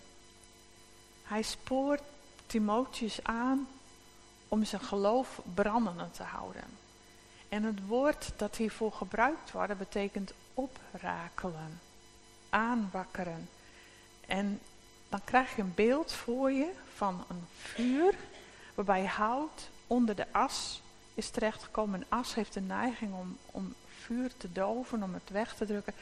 Hij 1.23 1.41
spoort 1.41 2.01
Timotheus 2.47 3.23
aan 3.23 3.67
om 4.47 4.65
zijn 4.65 4.81
geloof 4.81 5.41
brandende 5.53 6.12
te 6.12 6.23
houden. 6.23 6.63
En 7.49 7.63
het 7.63 7.88
woord 7.88 8.31
dat 8.36 8.55
hiervoor 8.55 8.91
gebruikt 8.91 9.51
wordt, 9.51 9.77
betekent 9.77 10.33
oprakelen, 10.53 11.79
aanwakkeren. 12.49 13.49
En 14.27 14.60
dan 15.10 15.21
krijg 15.23 15.55
je 15.55 15.62
een 15.62 15.73
beeld 15.75 16.12
voor 16.12 16.51
je 16.51 16.71
van 16.95 17.25
een 17.29 17.47
vuur 17.57 18.15
waarbij 18.75 19.05
hout 19.05 19.69
onder 19.88 20.15
de 20.15 20.25
as 20.31 20.81
is 21.13 21.29
terechtgekomen. 21.29 21.99
Een 21.99 22.05
as 22.10 22.36
heeft 22.36 22.53
de 22.53 22.62
neiging 22.62 23.13
om, 23.13 23.38
om 23.51 23.73
vuur 23.88 24.31
te 24.38 24.51
doven, 24.51 25.03
om 25.03 25.13
het 25.13 25.29
weg 25.29 25.55
te 25.55 25.65
drukken. 25.65 25.93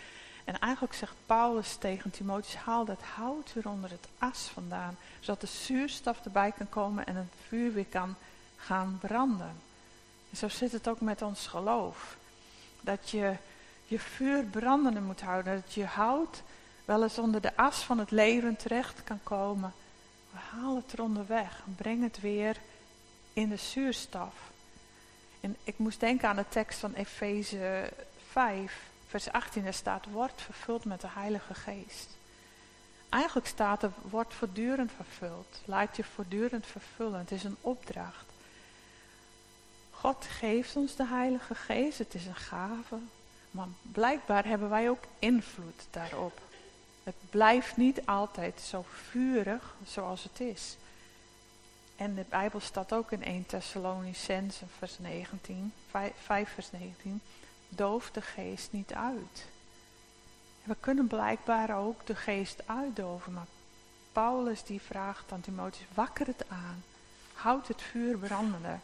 En 0.45 0.59
eigenlijk 0.59 0.93
zegt 0.93 1.15
Paulus 1.25 1.75
tegen 1.75 2.11
Timotheus, 2.11 2.55
haal 2.55 2.85
dat 2.85 3.01
hout 3.01 3.53
weer 3.53 3.67
onder 3.67 3.89
het 3.89 4.07
as 4.17 4.49
vandaan. 4.53 4.97
Zodat 5.19 5.41
de 5.41 5.47
zuurstof 5.47 6.25
erbij 6.25 6.51
kan 6.51 6.69
komen 6.69 7.05
en 7.05 7.15
het 7.15 7.33
vuur 7.47 7.73
weer 7.73 7.85
kan 7.85 8.15
gaan 8.55 8.97
branden. 9.01 9.55
En 10.29 10.37
zo 10.37 10.49
zit 10.49 10.71
het 10.71 10.87
ook 10.87 11.01
met 11.01 11.21
ons 11.21 11.47
geloof. 11.47 12.17
Dat 12.81 13.09
je 13.09 13.35
je 13.85 13.99
vuur 13.99 14.43
brandende 14.43 15.01
moet 15.01 15.21
houden. 15.21 15.61
Dat 15.61 15.73
je 15.73 15.85
hout 15.85 16.41
wel 16.85 17.03
eens 17.03 17.17
onder 17.17 17.41
de 17.41 17.55
as 17.55 17.77
van 17.77 17.99
het 17.99 18.11
leven 18.11 18.55
terecht 18.55 19.03
kan 19.03 19.19
komen. 19.23 19.73
We 20.31 20.37
halen 20.37 20.75
het 20.75 20.93
eronder 20.93 21.27
weg 21.27 21.61
en 21.65 21.75
breng 21.75 22.03
het 22.03 22.19
weer 22.21 22.57
in 23.33 23.49
de 23.49 23.57
zuurstof. 23.57 24.33
En 25.41 25.55
ik 25.63 25.77
moest 25.77 25.99
denken 25.99 26.29
aan 26.29 26.35
de 26.35 26.47
tekst 26.49 26.79
van 26.79 26.93
Efeze 26.93 27.89
5, 28.31 28.81
vers 29.21 29.31
18. 29.31 29.63
Daar 29.63 29.73
staat, 29.73 30.05
wordt 30.11 30.41
vervuld 30.41 30.85
met 30.85 31.01
de 31.01 31.07
Heilige 31.09 31.53
Geest. 31.53 32.09
Eigenlijk 33.09 33.47
staat 33.47 33.83
er, 33.83 33.91
wordt 34.01 34.33
voortdurend 34.33 34.91
vervuld. 34.95 35.61
Laat 35.65 35.95
je 35.95 36.03
voortdurend 36.03 36.65
vervullen. 36.65 37.19
Het 37.19 37.31
is 37.31 37.43
een 37.43 37.57
opdracht. 37.61 38.25
God 39.91 40.25
geeft 40.29 40.75
ons 40.75 40.95
de 40.95 41.05
Heilige 41.05 41.55
Geest. 41.55 41.97
Het 41.97 42.13
is 42.13 42.25
een 42.25 42.35
gave. 42.35 42.97
Maar 43.51 43.67
blijkbaar 43.81 44.45
hebben 44.45 44.69
wij 44.69 44.89
ook 44.89 45.03
invloed 45.19 45.85
daarop. 45.91 46.41
Het 47.03 47.15
blijft 47.29 47.77
niet 47.77 48.05
altijd 48.05 48.61
zo 48.61 48.85
vurig 49.09 49.75
zoals 49.85 50.23
het 50.23 50.39
is. 50.39 50.77
En 51.95 52.15
de 52.15 52.25
Bijbel 52.29 52.59
staat 52.59 52.93
ook 52.93 53.11
in 53.11 53.23
1 53.23 53.45
Thessalonicense 53.45 54.65
vers 54.77 54.99
19, 54.99 55.73
5, 56.17 56.49
vers 56.53 56.71
19, 56.71 57.21
doof 57.69 58.11
de 58.11 58.21
geest 58.21 58.71
niet 58.71 58.93
uit. 58.93 59.45
We 60.63 60.75
kunnen 60.79 61.07
blijkbaar 61.07 61.77
ook 61.77 62.05
de 62.05 62.15
geest 62.15 62.67
uitdoven, 62.67 63.33
maar 63.33 63.47
Paulus 64.11 64.63
die 64.63 64.81
vraagt 64.81 65.31
aan 65.31 65.41
Timotheus, 65.41 65.87
wakker 65.93 66.27
het 66.27 66.45
aan, 66.49 66.83
houd 67.33 67.67
het 67.67 67.81
vuur 67.81 68.17
brandende. 68.17 68.77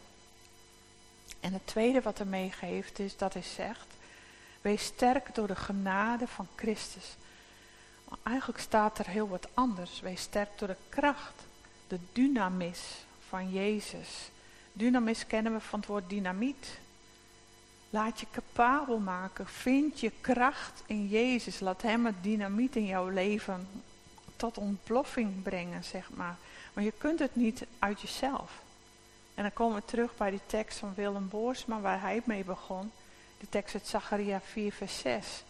En 1.39 1.53
het 1.53 1.67
tweede 1.67 2.01
wat 2.01 2.17
hij 2.17 2.27
meegeeft 2.27 2.99
is 2.99 3.17
dat 3.17 3.33
hij 3.33 3.43
zegt, 3.43 3.87
wees 4.61 4.83
sterk 4.83 5.35
door 5.35 5.47
de 5.47 5.55
genade 5.55 6.27
van 6.27 6.47
Christus. 6.55 7.15
Eigenlijk 8.23 8.59
staat 8.59 8.99
er 8.99 9.07
heel 9.07 9.29
wat 9.29 9.47
anders. 9.53 9.99
Wees 9.99 10.21
sterk 10.21 10.49
door 10.59 10.67
de 10.67 10.75
kracht, 10.89 11.43
de 11.87 11.99
dynamis 12.13 13.05
van 13.27 13.51
Jezus. 13.51 14.29
Dynamis 14.73 15.27
kennen 15.27 15.53
we 15.53 15.59
van 15.59 15.79
het 15.79 15.87
woord 15.87 16.09
dynamiet. 16.09 16.79
Laat 17.93 18.19
je 18.19 18.25
capabel 18.31 18.99
maken. 18.99 19.47
Vind 19.47 19.99
je 19.99 20.11
kracht 20.21 20.83
in 20.85 21.07
Jezus. 21.07 21.59
Laat 21.59 21.81
hem 21.81 22.05
het 22.05 22.23
dynamiet 22.23 22.75
in 22.75 22.85
jouw 22.85 23.09
leven 23.09 23.67
tot 24.35 24.57
ontploffing 24.57 25.41
brengen, 25.43 25.83
zeg 25.83 26.09
maar. 26.13 26.35
Maar 26.73 26.83
je 26.83 26.93
kunt 26.97 27.19
het 27.19 27.35
niet 27.35 27.65
uit 27.79 28.01
jezelf. 28.01 28.61
En 29.35 29.43
dan 29.43 29.53
komen 29.53 29.75
we 29.75 29.85
terug 29.85 30.17
bij 30.17 30.29
die 30.29 30.41
tekst 30.45 30.77
van 30.79 30.93
Willem 30.95 31.29
Boorsma, 31.29 31.79
waar 31.79 32.01
hij 32.01 32.21
mee 32.25 32.43
begon. 32.43 32.91
De 33.39 33.49
tekst 33.49 33.73
uit 33.73 33.87
Zacharia 33.87 34.41
4, 34.41 34.71
vers 34.71 34.99
6. 34.99 35.43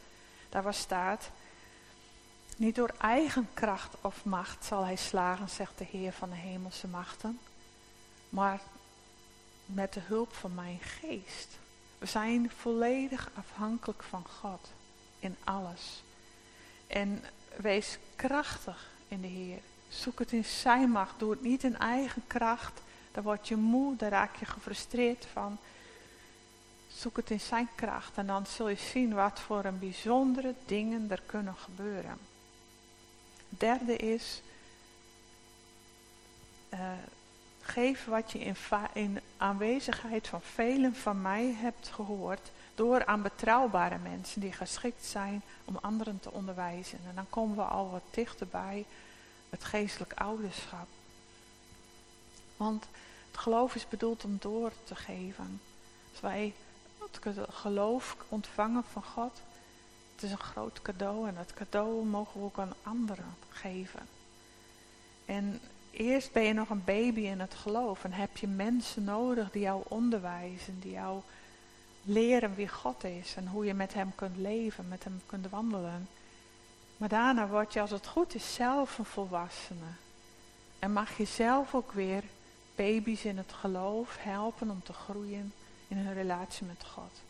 Daar 0.50 0.64
was 0.64 0.78
staat, 0.78 1.30
niet 2.58 2.76
door 2.76 2.94
eigen 2.98 3.50
kracht 3.54 3.96
of 4.02 4.26
macht 4.26 4.66
zal 4.66 4.84
hij 4.84 4.96
slagen, 4.96 5.50
zegt 5.50 5.78
de 5.78 5.86
Heer 5.92 6.12
van 6.12 6.30
de 6.30 6.36
hemelse 6.36 6.88
machten, 6.88 7.40
maar 8.30 8.62
met 9.66 9.94
de 9.94 10.00
hulp 10.00 10.34
van 10.34 10.56
mijn 10.56 10.80
geest. 10.82 11.61
We 12.02 12.08
zijn 12.08 12.52
volledig 12.58 13.32
afhankelijk 13.34 14.04
van 14.04 14.26
God 14.40 14.72
in 15.20 15.36
alles. 15.44 16.04
En 16.88 17.24
wees 17.56 17.98
krachtig 18.16 18.90
in 19.08 19.22
de 19.22 19.28
Heer. 19.28 19.60
Zoek 19.90 20.20
het 20.20 20.32
in 20.32 20.46
zijn 20.46 20.90
macht. 20.90 21.20
Doe 21.20 21.32
het 21.32 21.42
niet 21.42 21.64
in 21.64 21.78
eigen 21.78 22.24
kracht. 22.28 22.82
Dan 23.12 23.24
word 23.24 23.48
je 23.48 23.56
moe, 23.56 23.96
daar 23.96 24.10
raak 24.10 24.36
je 24.36 24.46
gefrustreerd 24.46 25.26
van. 25.26 25.58
Zoek 26.94 27.16
het 27.16 27.30
in 27.30 27.40
zijn 27.40 27.68
kracht 27.76 28.18
en 28.18 28.28
dan 28.28 28.46
zul 28.46 28.70
je 28.70 28.76
zien 28.76 29.14
wat 29.14 29.40
voor 29.40 29.66
een 29.66 29.80
bijzondere 29.80 30.54
dingen 30.66 31.12
er 31.12 31.22
kunnen 31.26 31.56
gebeuren. 31.56 32.18
Derde 33.50 33.96
is, 33.96 34.42
uh, 36.74 36.92
geef 37.62 38.06
wat 38.06 38.32
je 38.32 38.40
in, 38.40 38.56
in 38.94 39.20
aanwezigheid 39.38 40.28
van 40.28 40.42
velen 40.42 40.96
van 40.96 41.22
mij 41.22 41.54
hebt 41.58 41.88
gehoord, 41.88 42.52
door 42.76 43.06
aan 43.06 43.22
betrouwbare 43.22 43.98
mensen 43.98 44.42
die 44.42 44.52
geschikt 44.52 45.06
zijn 45.06 45.42
om 45.66 45.78
anderen 45.82 46.20
te 46.20 46.32
onderwijzen. 46.32 47.00
En 47.08 47.16
dan 47.16 47.30
komen 47.30 47.56
we 47.56 47.64
al 47.64 47.90
wat 47.90 48.04
dichterbij 48.12 48.86
het 49.50 49.64
geestelijk 49.64 50.14
ouderschap. 50.14 50.88
Want 52.58 52.88
het 53.32 53.40
geloof 53.40 53.76
is 53.76 53.88
bedoeld 53.88 54.24
om 54.24 54.38
door 54.40 54.72
te 54.84 54.96
geven. 54.96 55.62
Als 56.12 56.22
wij 56.22 56.54
het 57.00 57.38
geloof 57.50 58.18
ontvangen 58.30 58.84
van 58.92 59.04
God, 59.04 59.42
het 60.16 60.24
is 60.24 60.32
een 60.32 60.40
groot 60.40 60.82
cadeau 60.82 61.28
en 61.28 61.36
dat 61.36 61.54
cadeau 61.54 62.06
mogen 62.06 62.40
we 62.40 62.46
ook 62.46 62.60
aan 62.60 62.74
anderen 62.84 63.36
geven. 63.50 64.08
En 65.26 65.62
eerst 65.92 66.32
ben 66.32 66.44
je 66.44 66.54
nog 66.54 66.70
een 66.70 66.84
baby 66.84 67.22
in 67.22 67.40
het 67.40 67.54
geloof 67.54 68.04
en 68.04 68.12
heb 68.12 68.38
je 68.38 68.48
mensen 68.48 69.04
nodig 69.04 69.52
die 69.52 69.62
jou 69.62 69.84
onderwijzen, 69.88 70.80
die 70.80 70.92
jou 70.92 71.22
leren 72.04 72.56
wie 72.56 72.68
God 72.68 73.04
is 73.04 73.36
en 73.36 73.48
hoe 73.48 73.66
je 73.66 73.74
met 73.74 73.94
hem 73.94 74.16
kunt 74.16 74.38
leven, 74.38 74.88
met 74.88 75.04
hem 75.04 75.22
kunt 75.26 75.50
wandelen. 75.50 76.08
Maar 76.98 77.10
daarna 77.10 77.48
word 77.48 77.74
je 77.74 77.82
als 77.82 77.92
het 77.92 78.08
goed 78.08 78.36
is 78.36 78.54
zelf 78.54 78.98
een 78.98 79.06
volwassene. 79.06 79.92
En 80.80 80.94
mag 80.94 81.18
je 81.18 81.26
zelf 81.26 81.76
ook 81.76 81.92
weer 81.92 82.24
baby's 82.76 83.24
in 83.24 83.38
het 83.38 83.54
geloof 83.54 84.18
helpen 84.20 84.70
om 84.70 84.84
te 84.84 84.94
groeien 84.94 85.54
in 85.88 85.98
hun 85.98 86.14
relatie 86.14 86.66
met 86.66 86.86
God. 86.86 87.22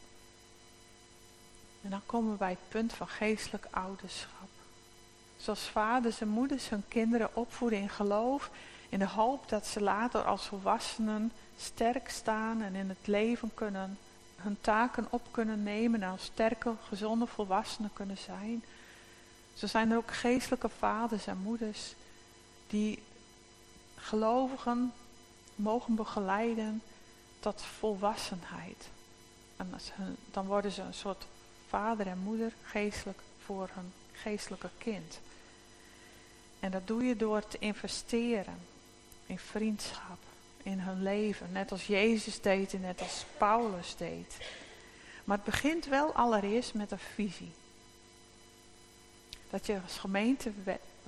En 1.81 1.89
dan 1.89 2.01
komen 2.05 2.31
we 2.31 2.37
bij 2.37 2.49
het 2.49 2.69
punt 2.69 2.93
van 2.93 3.07
geestelijk 3.07 3.67
ouderschap. 3.69 4.49
Zoals 5.41 5.61
vaders 5.61 6.21
en 6.21 6.27
moeders 6.27 6.69
hun 6.69 6.83
kinderen 6.87 7.35
opvoeden 7.35 7.79
in 7.79 7.89
geloof, 7.89 8.49
in 8.89 8.99
de 8.99 9.07
hoop 9.07 9.49
dat 9.49 9.67
ze 9.67 9.81
later 9.81 10.23
als 10.23 10.45
volwassenen 10.45 11.31
sterk 11.57 12.09
staan 12.09 12.61
en 12.61 12.75
in 12.75 12.89
het 12.89 13.07
leven 13.07 13.51
kunnen 13.53 13.97
hun 14.35 14.57
taken 14.61 15.07
op 15.09 15.21
kunnen 15.31 15.63
nemen 15.63 16.03
en 16.03 16.09
als 16.09 16.23
sterke, 16.23 16.73
gezonde 16.87 17.25
volwassenen 17.27 17.93
kunnen 17.93 18.17
zijn. 18.17 18.63
Zo 19.53 19.67
zijn 19.67 19.91
er 19.91 19.97
ook 19.97 20.13
geestelijke 20.13 20.69
vaders 20.69 21.27
en 21.27 21.37
moeders 21.37 21.95
die 22.67 23.03
gelovigen 23.95 24.93
mogen 25.55 25.95
begeleiden 25.95 26.81
tot 27.39 27.61
volwassenheid. 27.61 28.89
En 29.57 29.73
dan 30.31 30.45
worden 30.45 30.71
ze 30.71 30.81
een 30.81 30.93
soort 30.93 31.25
vader 31.67 32.07
en 32.07 32.19
moeder 32.19 32.53
geestelijk 32.63 33.19
voor 33.45 33.69
hun 33.73 33.93
geestelijke 34.11 34.69
kind. 34.77 35.19
En 36.61 36.71
dat 36.71 36.87
doe 36.87 37.03
je 37.03 37.15
door 37.15 37.47
te 37.47 37.57
investeren 37.59 38.59
in 39.25 39.39
vriendschap, 39.39 40.17
in 40.63 40.79
hun 40.79 41.03
leven. 41.03 41.51
Net 41.51 41.71
als 41.71 41.87
Jezus 41.87 42.41
deed 42.41 42.73
en 42.73 42.81
net 42.81 43.01
als 43.01 43.25
Paulus 43.37 43.95
deed. 43.95 44.37
Maar 45.23 45.37
het 45.37 45.45
begint 45.45 45.85
wel 45.85 46.13
allereerst 46.13 46.73
met 46.73 46.91
een 46.91 46.99
visie. 46.99 47.51
Dat 49.49 49.65
je 49.65 49.79
als 49.83 49.97
gemeente 49.97 50.51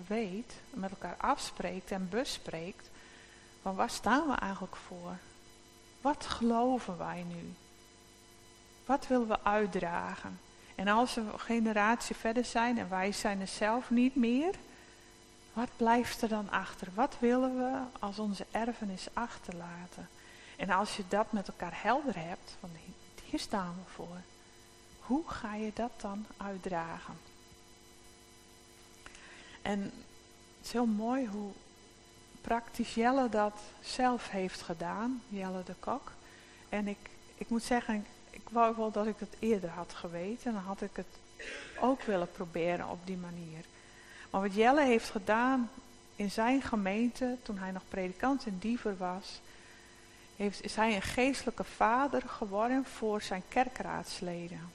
weet, 0.07 0.53
met 0.69 0.89
elkaar 0.89 1.15
afspreekt 1.17 1.91
en 1.91 2.09
bespreekt, 2.09 2.89
van 3.61 3.75
waar 3.75 3.89
staan 3.89 4.27
we 4.27 4.33
eigenlijk 4.33 4.75
voor? 4.75 5.17
Wat 6.01 6.25
geloven 6.25 6.97
wij 6.97 7.23
nu? 7.27 7.53
Wat 8.85 9.07
willen 9.07 9.27
we 9.27 9.43
uitdragen? 9.43 10.39
En 10.75 10.87
als 10.87 11.13
we 11.13 11.21
een 11.21 11.39
generatie 11.39 12.15
verder 12.15 12.45
zijn 12.45 12.77
en 12.77 12.89
wij 12.89 13.11
zijn 13.11 13.41
er 13.41 13.47
zelf 13.47 13.89
niet 13.89 14.15
meer, 14.15 14.55
wat 15.53 15.69
blijft 15.77 16.21
er 16.21 16.29
dan 16.29 16.49
achter? 16.49 16.87
Wat 16.93 17.15
willen 17.19 17.57
we 17.57 17.99
als 17.99 18.19
onze 18.19 18.45
erfenis 18.51 19.07
achterlaten? 19.13 20.09
En 20.55 20.69
als 20.69 20.95
je 20.95 21.03
dat 21.07 21.31
met 21.31 21.47
elkaar 21.47 21.81
helder 21.81 22.15
hebt, 22.15 22.55
van 22.59 22.69
hier 23.29 23.39
staan 23.39 23.75
we 23.83 23.91
voor. 23.91 24.17
Hoe 24.99 25.29
ga 25.29 25.55
je 25.55 25.71
dat 25.73 25.91
dan 25.97 26.25
uitdragen? 26.37 27.17
En 29.61 29.81
het 29.81 30.65
is 30.65 30.71
heel 30.71 30.85
mooi 30.85 31.27
hoe 31.27 31.51
praktisch 32.41 32.93
Jelle 32.93 33.29
dat 33.29 33.59
zelf 33.81 34.29
heeft 34.29 34.61
gedaan, 34.61 35.21
Jelle 35.27 35.63
de 35.63 35.75
Kok. 35.79 36.11
En 36.69 36.87
ik, 36.87 37.09
ik 37.35 37.49
moet 37.49 37.63
zeggen, 37.63 38.05
ik 38.29 38.49
wou 38.49 38.75
wel 38.75 38.91
dat 38.91 39.07
ik 39.07 39.19
het 39.19 39.35
eerder 39.39 39.69
had 39.69 39.93
geweten. 39.93 40.53
Dan 40.53 40.61
had 40.61 40.81
ik 40.81 40.95
het 40.95 41.07
ook 41.79 42.01
willen 42.01 42.31
proberen 42.31 42.89
op 42.89 42.99
die 43.05 43.17
manier. 43.17 43.65
Maar 44.34 44.41
wat 44.41 44.56
Jelle 44.56 44.84
heeft 44.84 45.10
gedaan 45.10 45.69
in 46.15 46.32
zijn 46.32 46.62
gemeente, 46.62 47.38
toen 47.43 47.58
hij 47.58 47.72
nog 47.72 47.82
predikant 47.89 48.46
in 48.46 48.58
Diever 48.58 48.98
was, 48.98 49.41
heeft, 50.36 50.63
is 50.63 50.76
hij 50.76 50.96
een 50.96 51.02
geestelijke 51.02 51.63
vader 51.63 52.22
geworden 52.22 52.86
voor 52.86 53.22
zijn 53.22 53.43
kerkraadsleden. 53.48 54.72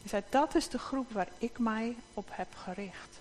Hij 0.00 0.08
zei, 0.08 0.22
dat 0.28 0.54
is 0.54 0.68
de 0.68 0.78
groep 0.78 1.12
waar 1.12 1.28
ik 1.38 1.58
mij 1.58 1.96
op 2.14 2.28
heb 2.30 2.54
gericht. 2.54 3.20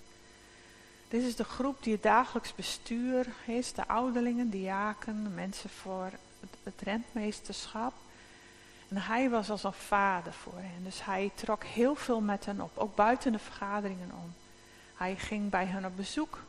Dit 1.07 1.23
is 1.23 1.35
de 1.35 1.43
groep 1.43 1.83
die 1.83 1.93
het 1.93 2.03
dagelijks 2.03 2.55
bestuur 2.55 3.27
is, 3.45 3.73
de 3.73 3.87
ouderlingen, 3.87 4.49
diaken, 4.49 5.33
mensen 5.33 5.69
voor 5.69 6.11
het 6.63 6.81
rentmeesterschap. 6.83 7.93
En 8.89 8.97
hij 8.97 9.29
was 9.29 9.49
als 9.49 9.63
een 9.63 9.73
vader 9.73 10.33
voor 10.33 10.57
hen. 10.57 10.83
Dus 10.83 11.05
hij 11.05 11.31
trok 11.35 11.63
heel 11.63 11.95
veel 11.95 12.21
met 12.21 12.45
hen 12.45 12.61
op, 12.61 12.77
ook 12.77 12.95
buiten 12.95 13.31
de 13.31 13.39
vergaderingen 13.39 14.11
om. 14.23 14.33
Hij 14.99 15.15
ging 15.15 15.49
bij 15.49 15.65
hen 15.65 15.85
op 15.85 15.95
bezoek. 15.95 16.39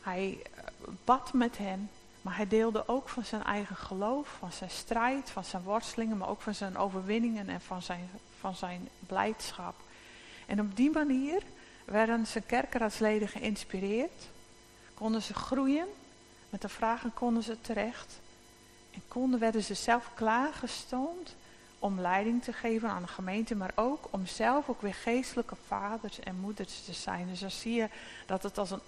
Hij 0.00 0.38
eh, 0.42 0.64
bad 1.04 1.32
met 1.32 1.58
hen. 1.58 1.90
Maar 2.22 2.36
hij 2.36 2.48
deelde 2.48 2.88
ook 2.88 3.08
van 3.08 3.24
zijn 3.24 3.42
eigen 3.42 3.76
geloof, 3.76 4.36
van 4.38 4.52
zijn 4.52 4.70
strijd, 4.70 5.30
van 5.30 5.44
zijn 5.44 5.62
worstelingen, 5.62 6.16
maar 6.16 6.28
ook 6.28 6.40
van 6.40 6.54
zijn 6.54 6.76
overwinningen 6.76 7.48
en 7.48 7.60
van 7.60 7.82
zijn, 7.82 8.10
van 8.38 8.54
zijn 8.54 8.88
blijdschap. 9.06 9.74
En 10.46 10.60
op 10.60 10.76
die 10.76 10.90
manier 10.90 11.42
werden 11.84 12.26
zijn 12.26 12.46
kerkraadsleden 12.46 13.28
geïnspireerd, 13.28 14.28
konden 14.94 15.22
ze 15.22 15.34
groeien, 15.34 15.86
met 16.50 16.62
de 16.62 16.68
vragen 16.68 17.14
konden 17.14 17.42
ze 17.42 17.60
terecht 17.60 18.20
en 18.90 19.02
konden, 19.08 19.40
werden 19.40 19.62
ze 19.62 19.74
zelf 19.74 20.10
klaargestoomd 20.14 21.34
om 21.84 22.00
leiding 22.00 22.42
te 22.42 22.52
geven 22.52 22.88
aan 22.88 23.02
de 23.02 23.08
gemeente, 23.08 23.54
maar 23.54 23.72
ook 23.74 24.08
om 24.10 24.26
zelf 24.26 24.68
ook 24.68 24.82
weer 24.82 24.94
geestelijke 24.94 25.56
vaders 25.66 26.20
en 26.20 26.40
moeders 26.40 26.84
te 26.84 26.92
zijn. 26.92 27.28
Dus 27.28 27.40
dan 27.40 27.50
zie 27.50 27.74
je 27.74 27.88
dat 28.26 28.42
het 28.42 28.58
als 28.58 28.70
een, 28.70 28.80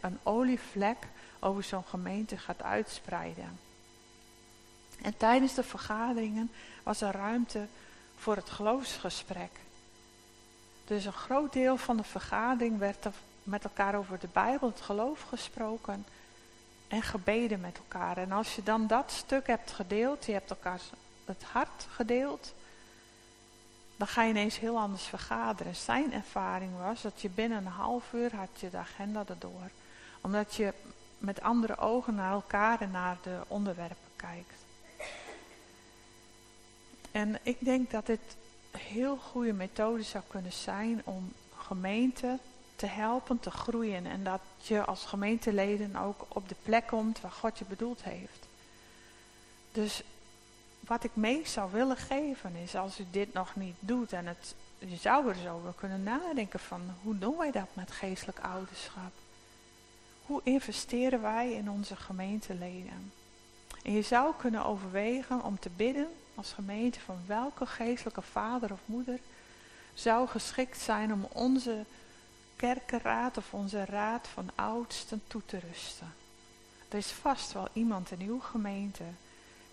een 0.00 0.18
olievlek 0.22 0.96
over 1.40 1.62
zo'n 1.62 1.84
gemeente 1.84 2.36
gaat 2.36 2.62
uitspreiden. 2.62 3.58
En 5.02 5.16
tijdens 5.16 5.54
de 5.54 5.62
vergaderingen 5.62 6.50
was 6.82 7.00
er 7.00 7.12
ruimte 7.12 7.66
voor 8.16 8.36
het 8.36 8.50
geloofsgesprek. 8.50 9.52
Dus 10.84 11.04
een 11.04 11.12
groot 11.12 11.52
deel 11.52 11.76
van 11.76 11.96
de 11.96 12.04
vergadering 12.04 12.78
werd 12.78 13.04
er 13.04 13.12
met 13.42 13.64
elkaar 13.64 13.94
over 13.94 14.18
de 14.18 14.28
Bijbel, 14.32 14.68
het 14.68 14.80
geloof 14.80 15.20
gesproken 15.22 16.06
en 16.88 17.02
gebeden 17.02 17.60
met 17.60 17.78
elkaar. 17.78 18.16
En 18.16 18.32
als 18.32 18.54
je 18.54 18.62
dan 18.62 18.86
dat 18.86 19.10
stuk 19.10 19.46
hebt 19.46 19.70
gedeeld, 19.70 20.24
je 20.24 20.32
hebt 20.32 20.50
elkaar 20.50 20.80
het 21.26 21.42
hart 21.42 21.86
gedeeld, 21.90 22.54
dan 23.96 24.06
ga 24.06 24.22
je 24.22 24.30
ineens 24.30 24.58
heel 24.58 24.78
anders 24.78 25.02
vergaderen. 25.02 25.76
Zijn 25.76 26.12
ervaring 26.12 26.70
was 26.78 27.02
dat 27.02 27.20
je 27.20 27.28
binnen 27.28 27.58
een 27.58 27.66
half 27.66 28.12
uur 28.12 28.36
had 28.36 28.48
je 28.60 28.70
de 28.70 28.76
agenda 28.76 29.24
erdoor. 29.28 29.70
Omdat 30.20 30.54
je 30.54 30.74
met 31.18 31.40
andere 31.40 31.76
ogen 31.76 32.14
naar 32.14 32.32
elkaar 32.32 32.80
en 32.80 32.90
naar 32.90 33.16
de 33.22 33.38
onderwerpen 33.46 33.96
kijkt. 34.16 34.54
En 37.12 37.38
ik 37.42 37.56
denk 37.60 37.90
dat 37.90 38.06
dit 38.06 38.36
heel 38.70 39.16
goede 39.16 39.52
methode 39.52 40.02
zou 40.02 40.24
kunnen 40.28 40.52
zijn 40.52 41.02
om 41.04 41.32
gemeenten 41.58 42.40
te 42.76 42.86
helpen 42.86 43.40
te 43.40 43.50
groeien. 43.50 44.06
En 44.06 44.24
dat 44.24 44.40
je 44.62 44.84
als 44.84 45.04
gemeenteleden 45.04 45.96
ook 45.96 46.26
op 46.28 46.48
de 46.48 46.56
plek 46.62 46.86
komt 46.86 47.20
waar 47.20 47.30
God 47.30 47.58
je 47.58 47.64
bedoeld 47.64 48.02
heeft. 48.02 48.46
Dus 49.72 50.02
wat 50.86 51.04
ik 51.04 51.10
mee 51.14 51.46
zou 51.46 51.72
willen 51.72 51.96
geven 51.96 52.56
is, 52.56 52.74
als 52.74 53.00
u 53.00 53.06
dit 53.10 53.32
nog 53.32 53.56
niet 53.56 53.76
doet 53.78 54.12
en 54.12 54.26
het, 54.26 54.54
je 54.78 54.96
zou 54.96 55.28
er 55.28 55.34
zo 55.34 55.54
over 55.54 55.72
kunnen 55.74 56.02
nadenken 56.02 56.60
van, 56.60 56.80
hoe 57.02 57.18
doen 57.18 57.36
wij 57.36 57.50
dat 57.50 57.68
met 57.72 57.90
geestelijk 57.90 58.38
ouderschap? 58.40 59.12
Hoe 60.26 60.40
investeren 60.44 61.22
wij 61.22 61.52
in 61.52 61.70
onze 61.70 61.96
gemeenteleden? 61.96 63.12
En 63.82 63.92
je 63.92 64.02
zou 64.02 64.34
kunnen 64.36 64.64
overwegen 64.64 65.42
om 65.42 65.58
te 65.58 65.70
bidden 65.76 66.08
als 66.34 66.52
gemeente 66.52 67.00
van 67.00 67.18
welke 67.26 67.66
geestelijke 67.66 68.22
vader 68.22 68.72
of 68.72 68.80
moeder 68.84 69.18
zou 69.94 70.28
geschikt 70.28 70.80
zijn 70.80 71.12
om 71.12 71.26
onze 71.32 71.84
kerkenraad 72.56 73.36
of 73.36 73.54
onze 73.54 73.84
raad 73.84 74.28
van 74.28 74.50
oudsten 74.54 75.22
toe 75.26 75.42
te 75.46 75.58
rusten. 75.58 76.14
Er 76.88 76.98
is 76.98 77.10
vast 77.10 77.52
wel 77.52 77.68
iemand 77.72 78.10
in 78.10 78.20
uw 78.20 78.40
gemeente 78.40 79.04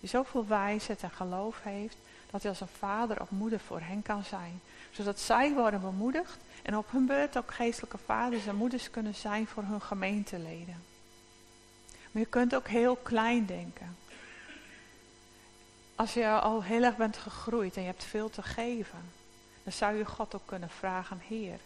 die 0.04 0.12
zoveel 0.12 0.46
wijsheid 0.46 1.02
en 1.02 1.10
geloof 1.10 1.62
heeft, 1.62 1.96
dat 2.30 2.42
hij 2.42 2.50
als 2.50 2.60
een 2.60 2.76
vader 2.78 3.20
of 3.20 3.30
moeder 3.30 3.60
voor 3.60 3.80
hen 3.80 4.02
kan 4.02 4.24
zijn. 4.24 4.60
Zodat 4.90 5.20
zij 5.20 5.52
worden 5.52 5.80
bemoedigd 5.80 6.36
en 6.62 6.76
op 6.76 6.90
hun 6.90 7.06
beurt 7.06 7.36
ook 7.36 7.54
geestelijke 7.54 7.98
vaders 7.98 8.46
en 8.46 8.56
moeders 8.56 8.90
kunnen 8.90 9.14
zijn 9.14 9.46
voor 9.46 9.62
hun 9.62 9.80
gemeenteleden. 9.80 10.82
Maar 12.10 12.22
je 12.22 12.28
kunt 12.28 12.54
ook 12.54 12.68
heel 12.68 12.96
klein 12.96 13.46
denken. 13.46 13.96
Als 15.94 16.14
je 16.14 16.28
al 16.28 16.62
heel 16.62 16.82
erg 16.82 16.96
bent 16.96 17.16
gegroeid 17.16 17.76
en 17.76 17.82
je 17.82 17.88
hebt 17.88 18.04
veel 18.04 18.30
te 18.30 18.42
geven, 18.42 19.10
dan 19.62 19.72
zou 19.72 19.96
je 19.96 20.04
God 20.04 20.34
ook 20.34 20.46
kunnen 20.46 20.70
vragen, 20.70 21.20
Heer, 21.28 21.58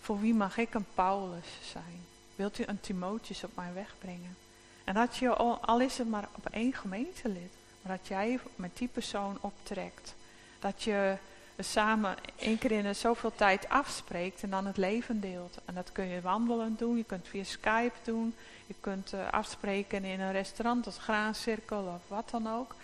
voor 0.00 0.20
wie 0.20 0.34
mag 0.34 0.56
ik 0.56 0.74
een 0.74 0.86
Paulus 0.94 1.46
zijn? 1.72 2.04
Wilt 2.36 2.58
u 2.58 2.64
een 2.66 2.80
Timotheus 2.80 3.44
op 3.44 3.56
mijn 3.56 3.74
weg 3.74 3.94
brengen? 3.98 4.45
En 4.86 4.94
dat 4.94 5.16
je, 5.16 5.28
al 5.60 5.80
is 5.80 5.98
het 5.98 6.08
maar 6.08 6.28
op 6.36 6.48
één 6.50 6.72
gemeentelid, 6.72 7.52
maar 7.82 7.96
dat 7.96 8.06
jij 8.06 8.38
met 8.56 8.76
die 8.76 8.88
persoon 8.88 9.38
optrekt. 9.40 10.14
Dat 10.58 10.82
je 10.82 11.16
samen 11.58 12.16
één 12.36 12.58
keer 12.58 12.70
in 12.70 12.94
zoveel 12.94 13.32
tijd 13.34 13.68
afspreekt 13.68 14.42
en 14.42 14.50
dan 14.50 14.66
het 14.66 14.76
leven 14.76 15.20
deelt. 15.20 15.58
En 15.64 15.74
dat 15.74 15.92
kun 15.92 16.06
je 16.06 16.20
wandelend 16.20 16.78
doen, 16.78 16.96
je 16.96 17.04
kunt 17.04 17.28
via 17.28 17.44
Skype 17.44 17.96
doen, 18.02 18.34
je 18.66 18.74
kunt 18.80 19.12
uh, 19.12 19.30
afspreken 19.30 20.04
in 20.04 20.20
een 20.20 20.32
restaurant 20.32 20.86
als 20.86 20.98
graancirkel 20.98 21.84
of 21.84 22.08
wat 22.08 22.30
dan 22.30 22.48
ook. 22.48 22.74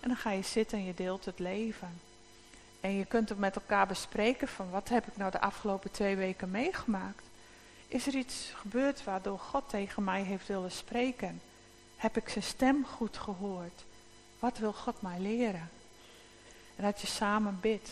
En 0.00 0.08
dan 0.08 0.16
ga 0.16 0.30
je 0.30 0.42
zitten 0.42 0.78
en 0.78 0.84
je 0.84 0.94
deelt 0.94 1.24
het 1.24 1.38
leven. 1.38 2.00
En 2.80 2.96
je 2.96 3.04
kunt 3.04 3.28
het 3.28 3.38
met 3.38 3.56
elkaar 3.56 3.86
bespreken 3.86 4.48
van 4.48 4.70
wat 4.70 4.88
heb 4.88 5.06
ik 5.06 5.16
nou 5.16 5.30
de 5.30 5.40
afgelopen 5.40 5.90
twee 5.90 6.16
weken 6.16 6.50
meegemaakt. 6.50 7.24
Is 7.88 8.06
er 8.06 8.14
iets 8.14 8.52
gebeurd 8.54 9.04
waardoor 9.04 9.38
God 9.38 9.68
tegen 9.68 10.04
mij 10.04 10.22
heeft 10.22 10.46
willen 10.46 10.70
spreken? 10.70 11.40
Heb 12.02 12.16
ik 12.16 12.28
zijn 12.28 12.44
stem 12.44 12.86
goed 12.86 13.16
gehoord? 13.16 13.84
Wat 14.38 14.58
wil 14.58 14.72
God 14.72 15.02
mij 15.02 15.20
leren? 15.20 15.70
En 16.76 16.84
dat 16.84 17.00
je 17.00 17.06
samen 17.06 17.58
bidt. 17.60 17.90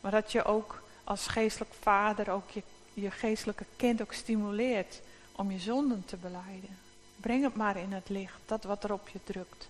Maar 0.00 0.10
dat 0.10 0.32
je 0.32 0.44
ook 0.44 0.82
als 1.04 1.26
geestelijk 1.26 1.74
vader 1.74 2.30
ook 2.30 2.50
je, 2.50 2.62
je 2.94 3.10
geestelijke 3.10 3.64
kind 3.76 4.02
ook 4.02 4.12
stimuleert 4.12 5.00
om 5.32 5.50
je 5.50 5.58
zonden 5.58 6.04
te 6.04 6.16
beleiden. 6.16 6.78
Breng 7.16 7.44
het 7.44 7.54
maar 7.54 7.76
in 7.76 7.92
het 7.92 8.08
licht, 8.08 8.38
dat 8.46 8.64
wat 8.64 8.84
er 8.84 8.92
op 8.92 9.08
je 9.08 9.20
drukt. 9.24 9.68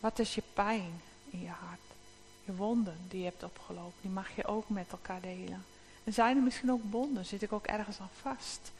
Wat 0.00 0.18
is 0.18 0.34
je 0.34 0.42
pijn 0.52 1.00
in 1.30 1.40
je 1.40 1.48
hart? 1.48 1.80
Je 2.44 2.54
wonden 2.54 2.98
die 3.08 3.18
je 3.18 3.24
hebt 3.24 3.42
opgelopen, 3.42 4.00
die 4.00 4.10
mag 4.10 4.36
je 4.36 4.44
ook 4.44 4.68
met 4.68 4.92
elkaar 4.92 5.20
delen. 5.20 5.64
En 6.04 6.12
zijn 6.12 6.36
er 6.36 6.42
misschien 6.42 6.72
ook 6.72 6.90
bonden? 6.90 7.24
Zit 7.24 7.42
ik 7.42 7.52
ook 7.52 7.66
ergens 7.66 8.00
aan 8.00 8.10
vast? 8.20 8.72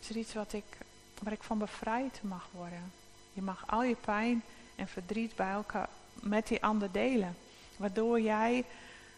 Is 0.00 0.10
er 0.10 0.16
iets 0.16 0.34
wat 0.34 0.52
ik, 0.52 0.78
waar 1.22 1.32
ik 1.32 1.42
van 1.42 1.58
bevrijd 1.58 2.20
mag 2.22 2.48
worden? 2.52 2.92
Je 3.38 3.44
mag 3.44 3.64
al 3.66 3.82
je 3.82 3.94
pijn 3.94 4.42
en 4.76 4.88
verdriet 4.88 5.36
bij 5.36 5.50
elkaar 5.50 5.88
met 6.12 6.46
die 6.46 6.62
ander 6.62 6.92
delen. 6.92 7.36
Waardoor 7.76 8.20
jij 8.20 8.64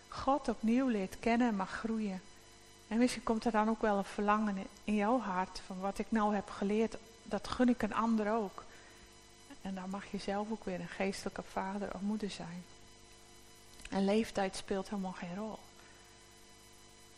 God 0.09 0.49
opnieuw 0.49 0.87
leert 0.87 1.19
kennen 1.21 1.49
en 1.49 1.57
mag 1.57 1.71
groeien. 1.71 2.23
En 2.89 2.99
misschien 2.99 3.23
komt 3.23 3.45
er 3.45 3.53
dan 3.53 3.69
ook 3.69 3.81
wel 3.81 3.97
een 3.97 4.05
verlangen 4.05 4.67
in 4.85 4.95
jouw 4.95 5.21
hart 5.21 5.63
van 5.67 5.81
wat 5.81 5.99
ik 5.99 6.07
nou 6.09 6.35
heb 6.35 6.51
geleerd, 6.51 6.97
dat 7.23 7.49
gun 7.49 7.69
ik 7.69 7.83
een 7.83 7.95
ander 7.95 8.33
ook. 8.33 8.65
En 9.63 9.75
dan 9.75 9.91
mag 9.91 10.11
je 10.11 10.19
zelf 10.19 10.51
ook 10.51 10.65
weer 10.65 10.81
een 10.81 10.89
geestelijke 10.89 11.43
vader 11.43 11.95
of 11.95 12.01
moeder 12.01 12.31
zijn. 12.31 12.65
En 13.91 14.05
leeftijd 14.05 14.57
speelt 14.57 14.89
helemaal 14.89 15.13
geen 15.13 15.37
rol. 15.37 15.59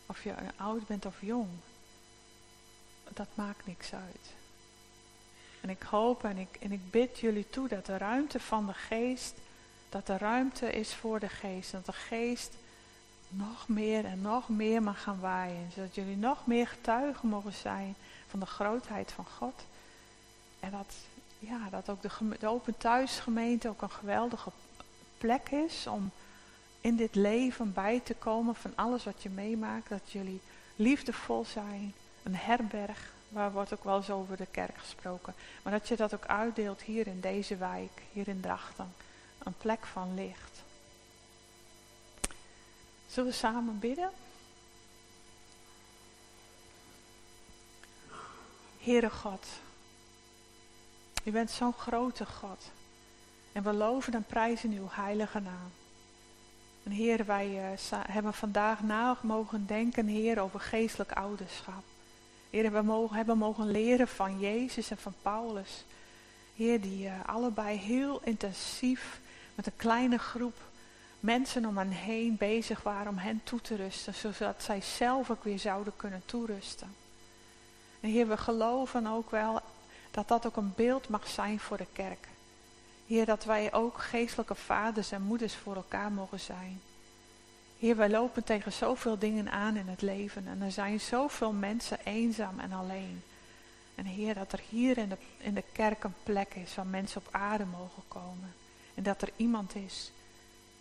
Of 0.05 0.23
je 0.23 0.33
oud 0.55 0.87
bent 0.87 1.05
of 1.05 1.21
jong. 1.21 1.49
Dat 3.13 3.27
maakt 3.33 3.65
niks 3.65 3.93
uit. 3.93 4.42
En 5.63 5.69
ik 5.69 5.81
hoop 5.81 6.23
en 6.23 6.37
ik, 6.37 6.57
en 6.59 6.71
ik 6.71 6.91
bid 6.91 7.19
jullie 7.19 7.49
toe 7.49 7.67
dat 7.67 7.85
de 7.85 7.97
ruimte 7.97 8.39
van 8.39 8.65
de 8.65 8.73
geest, 8.73 9.33
dat 9.89 10.09
er 10.09 10.19
ruimte 10.19 10.71
is 10.71 10.93
voor 10.93 11.19
de 11.19 11.29
geest. 11.29 11.71
Dat 11.71 11.85
de 11.85 11.93
geest 11.93 12.53
nog 13.29 13.67
meer 13.67 14.05
en 14.05 14.21
nog 14.21 14.49
meer 14.49 14.81
mag 14.81 15.03
gaan 15.03 15.19
waaien. 15.19 15.71
Zodat 15.75 15.95
jullie 15.95 16.17
nog 16.17 16.45
meer 16.45 16.67
getuigen 16.67 17.29
mogen 17.29 17.53
zijn 17.53 17.95
van 18.27 18.39
de 18.39 18.45
grootheid 18.45 19.11
van 19.11 19.25
God. 19.25 19.65
En 20.59 20.71
dat, 20.71 20.95
ja, 21.39 21.69
dat 21.69 21.89
ook 21.89 22.01
de, 22.01 22.37
de 22.39 22.47
Open 22.47 22.77
Thuisgemeente 22.77 23.69
ook 23.69 23.81
een 23.81 23.91
geweldige 23.91 24.51
plek 25.17 25.49
is 25.49 25.87
om 25.87 26.11
in 26.81 26.95
dit 26.95 27.15
leven 27.15 27.73
bij 27.73 27.99
te 28.03 28.13
komen 28.13 28.55
van 28.55 28.71
alles 28.75 29.03
wat 29.03 29.23
je 29.23 29.29
meemaakt. 29.29 29.89
Dat 29.89 30.11
jullie 30.11 30.41
liefdevol 30.75 31.45
zijn, 31.45 31.93
een 32.23 32.35
herberg, 32.35 33.12
waar 33.33 33.51
wordt 33.51 33.73
ook 33.73 33.83
wel 33.83 33.97
eens 33.97 34.09
over 34.09 34.37
de 34.37 34.47
kerk 34.51 34.77
gesproken. 34.77 35.33
Maar 35.63 35.73
dat 35.73 35.87
je 35.87 35.95
dat 35.95 36.13
ook 36.13 36.25
uitdeelt 36.25 36.81
hier 36.81 37.07
in 37.07 37.19
deze 37.19 37.55
wijk, 37.55 38.01
hier 38.11 38.27
in 38.27 38.41
Drachten. 38.41 38.93
Een 39.43 39.57
plek 39.57 39.85
van 39.85 40.15
licht. 40.15 40.63
Zullen 43.07 43.29
we 43.29 43.35
samen 43.35 43.79
bidden? 43.79 44.11
Heere 48.79 49.09
God, 49.09 49.47
u 51.23 51.31
bent 51.31 51.51
zo'n 51.51 51.73
grote 51.73 52.25
God. 52.25 52.71
En 53.51 53.63
we 53.63 53.73
loven 53.73 54.13
en 54.13 54.23
prijzen 54.23 54.71
uw 54.71 54.87
heilige 54.89 55.39
naam. 55.39 55.71
En 56.83 56.91
Heer, 56.91 57.25
wij 57.25 57.71
uh, 57.71 57.99
hebben 58.07 58.33
vandaag 58.33 58.81
na 58.81 59.17
mogen 59.21 59.65
denken, 59.65 60.07
Heer, 60.07 60.39
over 60.39 60.59
geestelijk 60.59 61.11
ouderschap. 61.11 61.83
Heer, 62.53 62.71
we 62.71 62.81
mogen, 62.81 63.15
hebben 63.15 63.37
mogen 63.37 63.71
leren 63.71 64.07
van 64.07 64.39
Jezus 64.39 64.91
en 64.91 64.97
van 64.97 65.13
Paulus. 65.21 65.83
Heer, 66.55 66.81
die 66.81 67.05
uh, 67.05 67.13
allebei 67.25 67.77
heel 67.77 68.21
intensief 68.23 69.19
met 69.55 69.65
een 69.65 69.75
kleine 69.75 70.17
groep 70.17 70.55
mensen 71.19 71.65
om 71.65 71.77
hen 71.77 71.89
heen 71.89 72.37
bezig 72.37 72.83
waren 72.83 73.11
om 73.11 73.17
hen 73.17 73.41
toe 73.43 73.61
te 73.61 73.75
rusten, 73.75 74.13
zodat 74.13 74.63
zij 74.63 74.81
zelf 74.81 75.29
ook 75.29 75.43
weer 75.43 75.59
zouden 75.59 75.93
kunnen 75.95 76.21
toerusten. 76.25 76.95
En 77.99 78.09
Heer, 78.09 78.27
we 78.27 78.37
geloven 78.37 79.07
ook 79.07 79.31
wel 79.31 79.61
dat 80.11 80.27
dat 80.27 80.45
ook 80.45 80.57
een 80.57 80.73
beeld 80.75 81.09
mag 81.09 81.27
zijn 81.27 81.59
voor 81.59 81.77
de 81.77 81.87
kerk. 81.93 82.27
Heer, 83.07 83.25
dat 83.25 83.43
wij 83.43 83.73
ook 83.73 83.97
geestelijke 83.97 84.55
vaders 84.55 85.11
en 85.11 85.21
moeders 85.21 85.55
voor 85.55 85.75
elkaar 85.75 86.11
mogen 86.11 86.39
zijn. 86.39 86.81
Heer, 87.83 87.95
wij 87.95 88.09
lopen 88.09 88.43
tegen 88.43 88.71
zoveel 88.71 89.19
dingen 89.19 89.51
aan 89.51 89.75
in 89.75 89.87
het 89.87 90.01
leven 90.01 90.47
en 90.47 90.61
er 90.61 90.71
zijn 90.71 90.99
zoveel 90.99 91.51
mensen 91.51 91.97
eenzaam 92.03 92.59
en 92.59 92.71
alleen. 92.71 93.23
En 93.95 94.05
Heer, 94.05 94.33
dat 94.33 94.51
er 94.51 94.61
hier 94.69 94.97
in 94.97 95.09
de, 95.09 95.17
in 95.37 95.53
de 95.53 95.63
kerk 95.71 96.03
een 96.03 96.13
plek 96.23 96.53
is 96.55 96.75
waar 96.75 96.85
mensen 96.85 97.21
op 97.25 97.33
aarde 97.33 97.65
mogen 97.65 98.03
komen. 98.07 98.53
En 98.95 99.03
dat 99.03 99.21
er 99.21 99.29
iemand 99.35 99.75
is 99.75 100.11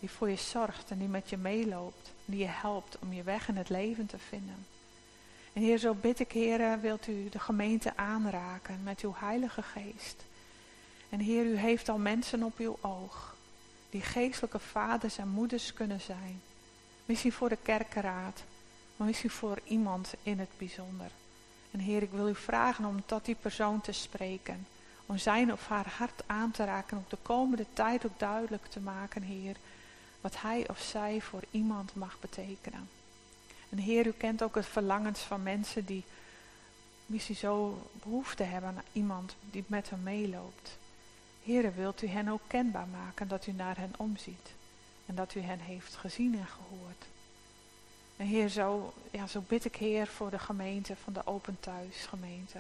die 0.01 0.11
voor 0.11 0.31
je 0.31 0.37
zorgt 0.37 0.91
en 0.91 0.99
die 0.99 1.09
met 1.09 1.31
je 1.31 1.37
meeloopt. 1.37 2.13
Die 2.25 2.39
je 2.39 2.49
helpt 2.49 2.99
om 2.99 3.13
je 3.13 3.23
weg 3.23 3.49
in 3.49 3.57
het 3.57 3.69
leven 3.69 4.07
te 4.07 4.19
vinden. 4.19 4.67
En 5.53 5.63
Heer, 5.63 5.79
zo 5.79 5.95
bid 5.95 6.21
ik, 6.21 6.33
Heer, 6.33 6.81
wilt 6.81 7.07
u 7.07 7.29
de 7.29 7.39
gemeente 7.39 7.97
aanraken 7.97 8.83
met 8.83 9.01
uw 9.01 9.15
Heilige 9.17 9.63
Geest. 9.63 10.25
En 11.09 11.21
Heer, 11.21 11.45
u 11.45 11.57
heeft 11.57 11.89
al 11.89 11.99
mensen 11.99 12.43
op 12.43 12.59
uw 12.59 12.77
oog. 12.81 13.37
Die 13.91 14.03
geestelijke 14.03 14.59
vaders 14.59 15.19
en 15.19 15.29
moeders 15.29 15.73
kunnen 15.73 16.01
zijn. 16.01 16.41
Misschien 17.05 17.33
voor 17.33 17.49
de 17.49 17.59
kerkenraad. 17.63 18.43
Maar 18.97 19.07
misschien 19.07 19.31
voor 19.31 19.59
iemand 19.65 20.15
in 20.23 20.39
het 20.39 20.51
bijzonder. 20.59 21.11
En 21.71 21.79
Heer, 21.79 22.03
ik 22.03 22.11
wil 22.11 22.29
u 22.29 22.35
vragen 22.35 22.85
om 22.85 23.03
tot 23.07 23.25
die 23.25 23.35
persoon 23.35 23.81
te 23.81 23.93
spreken. 23.93 24.67
Om 25.07 25.19
zijn 25.19 25.53
of 25.53 25.69
haar 25.69 25.89
hart 25.89 26.23
aan 26.27 26.51
te 26.51 26.65
raken. 26.65 26.97
Om 26.97 27.05
de 27.09 27.19
komende 27.23 27.67
tijd 27.73 28.07
ook 28.07 28.19
duidelijk 28.19 28.67
te 28.67 28.81
maken, 28.81 29.23
Heer 29.23 29.57
wat 30.23 30.41
hij 30.41 30.69
of 30.69 30.81
zij 30.81 31.21
voor 31.21 31.43
iemand 31.51 31.95
mag 31.95 32.17
betekenen. 32.21 32.89
En 33.69 33.79
Heer, 33.79 34.07
u 34.07 34.13
kent 34.13 34.43
ook 34.43 34.55
het 34.55 34.67
verlangens 34.67 35.21
van 35.21 35.43
mensen 35.43 35.85
die 35.85 36.05
misschien 37.07 37.37
zo 37.37 37.79
behoefte 38.03 38.43
hebben 38.43 38.71
aan 38.71 38.85
iemand 38.93 39.37
die 39.51 39.65
met 39.67 39.91
hen 39.91 40.03
meeloopt. 40.03 40.79
Heer, 41.43 41.75
wilt 41.75 42.03
u 42.03 42.07
hen 42.07 42.29
ook 42.29 42.43
kenbaar 42.47 42.87
maken 42.87 43.29
dat 43.29 43.47
u 43.47 43.53
naar 43.53 43.77
hen 43.77 43.93
omziet 43.97 44.51
en 45.07 45.15
dat 45.15 45.35
u 45.35 45.41
hen 45.41 45.61
heeft 45.61 45.97
gezien 45.97 46.39
en 46.39 46.47
gehoord. 46.47 47.05
En 48.17 48.27
Heer, 48.27 48.49
zo, 48.49 48.93
ja, 49.11 49.27
zo 49.27 49.43
bid 49.49 49.65
ik 49.65 49.77
Heer 49.77 50.07
voor 50.07 50.31
de 50.31 50.39
gemeente, 50.39 50.97
van 51.05 51.13
de 51.13 51.27
Open 51.27 51.57
Thuis 51.61 52.07
gemeente. 52.09 52.59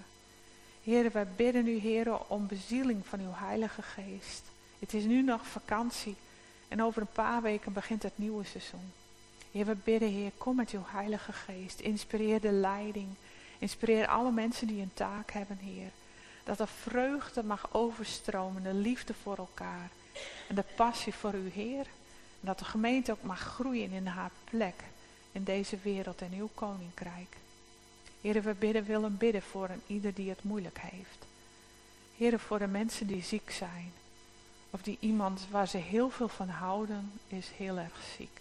Heer, 0.83 1.13
wij 1.13 1.27
bidden 1.37 1.67
u 1.67 1.79
Heer 1.79 2.19
om 2.27 2.47
bezieling 2.47 3.07
van 3.07 3.21
uw 3.21 3.33
Heilige 3.33 3.83
Geest. 3.83 4.43
Het 4.79 4.95
is 4.95 5.05
nu 5.05 5.23
nog 5.23 5.47
vakantie. 5.47 6.17
En 6.69 6.83
over 6.83 7.03
een 7.03 7.13
paar 7.13 7.43
weken 7.43 7.73
begint 7.73 8.03
het 8.03 8.19
nieuwe 8.19 8.45
seizoen. 8.45 8.93
Heer, 9.53 9.65
we 9.65 9.77
bidden, 9.85 10.09
Heer, 10.09 10.33
kom 10.39 10.57
met 10.57 10.71
uw 10.71 10.85
Heilige 10.87 11.33
Geest. 11.33 11.81
Inspireer 11.81 12.41
de 12.41 12.53
leiding. 12.53 13.09
Inspireer 13.59 14.07
alle 14.07 14.33
mensen 14.33 14.67
die 14.67 14.83
een 14.83 14.95
taak 14.95 15.31
hebben, 15.31 15.59
Heer. 15.59 15.91
Dat 16.45 16.61
er 16.61 16.69
vreugde 16.69 17.43
mag 17.43 17.75
overstromen, 17.75 18.63
de 18.63 18.75
liefde 18.75 19.15
voor 19.15 19.37
elkaar. 19.37 19.91
En 20.49 20.55
de 20.55 20.65
passie 20.77 21.15
voor 21.15 21.33
uw 21.33 21.51
Heer. 21.51 21.87
En 22.43 22.49
dat 22.49 22.59
de 22.59 22.65
gemeente 22.65 23.13
ook 23.13 23.23
mag 23.23 23.41
groeien 23.41 23.93
in 23.93 24.07
haar 24.07 24.31
plek 24.45 24.85
in 25.33 25.45
deze 25.45 25.79
wereld 25.83 26.21
en 26.21 26.33
uw 26.33 26.49
koninkrijk. 26.55 27.37
Heer, 28.21 28.43
we 28.43 28.55
bidden, 28.55 28.85
willen 28.85 29.17
bidden 29.17 29.43
voor 29.43 29.69
een 29.69 29.83
ieder 29.87 30.15
die 30.15 30.29
het 30.29 30.43
moeilijk 30.43 30.79
heeft. 30.81 31.27
Heer, 32.17 32.39
voor 32.39 32.59
de 32.59 32.67
mensen 32.67 33.07
die 33.07 33.23
ziek 33.23 33.51
zijn. 33.51 33.93
Of 34.71 34.83
die 34.83 34.97
iemand 35.01 35.47
waar 35.51 35.69
ze 35.69 35.77
heel 35.77 36.11
veel 36.11 36.29
van 36.29 36.49
houden, 36.49 37.13
is 37.29 37.51
heel 37.57 37.79
erg 37.79 37.97
ziek. 38.17 38.41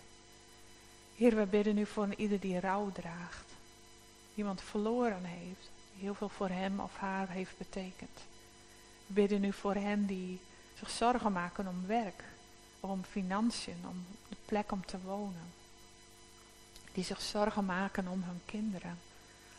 Heer, 1.16 1.36
we 1.36 1.46
bidden 1.46 1.76
nu 1.76 1.86
voor 1.86 2.04
een 2.04 2.20
ieder 2.20 2.40
die 2.40 2.60
rouw 2.60 2.92
draagt. 2.92 3.46
Iemand 4.36 4.62
verloren 4.62 5.24
heeft, 5.24 5.70
die 5.94 6.04
heel 6.04 6.14
veel 6.14 6.30
voor 6.30 6.50
hem 6.50 6.80
of 6.80 6.98
haar 6.98 7.30
heeft 7.30 7.58
betekend. 7.58 8.20
We 9.08 9.14
bidden 9.14 9.42
nu 9.42 9.54
voor 9.54 9.76
hen 9.76 10.06
die 10.06 10.40
zich 10.78 10.90
zorgen 10.90 11.32
maken 11.32 11.68
om 11.68 11.88
werk, 11.88 12.24
om 12.82 13.04
financiën, 13.04 13.86
om 13.88 14.06
de 14.30 14.36
plek 14.46 14.72
om 14.72 14.86
te 14.86 15.02
wonen. 15.02 15.54
Die 16.94 17.04
zich 17.04 17.22
zorgen 17.22 17.66
maken 17.66 18.08
om 18.08 18.24
hun 18.24 18.42
kinderen. 18.46 19.00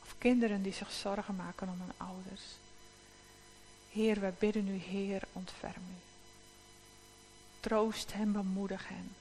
Of 0.03 0.15
kinderen 0.19 0.63
die 0.63 0.73
zich 0.73 0.91
zorgen 0.91 1.37
maken 1.37 1.69
om 1.69 1.81
hun 1.81 2.09
ouders. 2.09 2.43
Heer, 3.91 4.21
we 4.21 4.33
bidden 4.39 4.69
u, 4.69 4.77
Heer, 4.77 5.23
ontferm 5.33 5.83
u. 5.83 6.01
Troost 7.61 8.13
hen, 8.13 8.33
bemoedig 8.33 8.89
hen. 8.89 9.15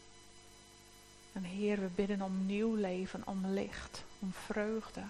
En 1.33 1.43
Heer, 1.43 1.79
we 1.79 1.87
bidden 1.87 2.21
om 2.21 2.45
nieuw 2.45 2.75
leven, 2.75 3.27
om 3.27 3.45
licht, 3.45 4.03
om 4.19 4.33
vreugde, 4.33 5.03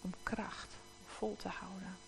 om 0.00 0.14
kracht, 0.22 0.74
om 0.98 1.06
vol 1.06 1.36
te 1.36 1.48
houden. 1.48 2.05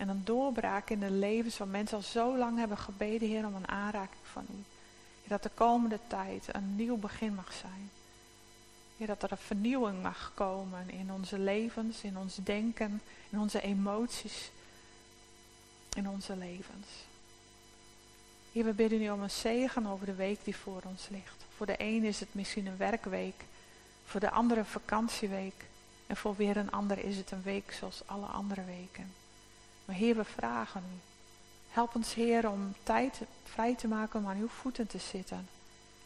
En 0.00 0.08
een 0.08 0.24
doorbraak 0.24 0.90
in 0.90 1.00
de 1.00 1.10
levens 1.10 1.54
van 1.54 1.70
mensen 1.70 1.96
al 1.96 2.02
zo 2.02 2.36
lang 2.36 2.58
hebben 2.58 2.78
gebeden, 2.78 3.28
Heer, 3.28 3.46
om 3.46 3.54
een 3.54 3.68
aanraking 3.68 4.22
van 4.22 4.46
U. 4.50 4.64
dat 5.28 5.42
de 5.42 5.50
komende 5.54 5.98
tijd 6.06 6.54
een 6.54 6.76
nieuw 6.76 6.96
begin 6.96 7.34
mag 7.34 7.52
zijn. 7.52 7.90
Heer, 8.96 9.06
dat 9.06 9.22
er 9.22 9.30
een 9.30 9.36
vernieuwing 9.36 10.02
mag 10.02 10.32
komen 10.34 10.90
in 10.90 11.12
onze 11.12 11.38
levens, 11.38 12.02
in 12.02 12.18
ons 12.18 12.34
denken, 12.34 13.02
in 13.30 13.38
onze 13.38 13.60
emoties, 13.60 14.50
in 15.96 16.08
onze 16.08 16.36
levens. 16.36 16.88
Heer, 18.52 18.64
we 18.64 18.72
bidden 18.72 19.02
u 19.02 19.10
om 19.10 19.22
een 19.22 19.30
zegen 19.30 19.86
over 19.86 20.06
de 20.06 20.14
week 20.14 20.44
die 20.44 20.56
voor 20.56 20.82
ons 20.84 21.08
ligt. 21.08 21.44
Voor 21.56 21.66
de 21.66 21.74
een 21.78 22.04
is 22.04 22.20
het 22.20 22.34
misschien 22.34 22.66
een 22.66 22.76
werkweek, 22.76 23.44
voor 24.04 24.20
de 24.20 24.30
andere 24.30 24.60
een 24.60 24.66
vakantieweek. 24.66 25.64
En 26.06 26.16
voor 26.16 26.36
weer 26.36 26.56
een 26.56 26.70
ander 26.70 27.04
is 27.04 27.16
het 27.16 27.30
een 27.30 27.42
week 27.42 27.72
zoals 27.72 28.02
alle 28.06 28.26
andere 28.26 28.64
weken. 28.64 29.19
Maar 29.90 29.98
Heer, 29.98 30.16
we 30.16 30.24
vragen 30.24 30.82
u. 30.82 30.98
Help 31.70 31.94
ons, 31.94 32.14
Heer, 32.14 32.48
om 32.48 32.74
tijd 32.82 33.20
vrij 33.44 33.74
te 33.74 33.88
maken 33.88 34.20
om 34.20 34.28
aan 34.28 34.36
uw 34.36 34.48
voeten 34.48 34.86
te 34.86 34.98
zitten. 34.98 35.48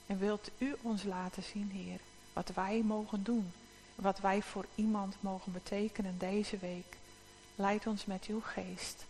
En 0.06 0.18
wilt 0.18 0.50
u 0.58 0.76
ons 0.82 1.02
laten 1.02 1.42
zien, 1.42 1.70
Heer, 1.70 1.98
wat 2.32 2.50
wij 2.54 2.82
mogen 2.84 3.22
doen. 3.22 3.52
Wat 3.94 4.18
wij 4.18 4.42
voor 4.42 4.66
iemand 4.74 5.16
mogen 5.20 5.52
betekenen 5.52 6.18
deze 6.18 6.56
week. 6.56 6.96
Leid 7.54 7.86
ons 7.86 8.04
met 8.04 8.26
uw 8.26 8.40
geest. 8.40 9.04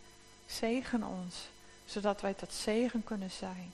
Zegen 0.46 1.02
ons 1.02 1.48
zodat 1.84 2.20
wij 2.20 2.34
tot 2.34 2.52
zegen 2.52 3.04
kunnen 3.04 3.30
zijn 3.30 3.72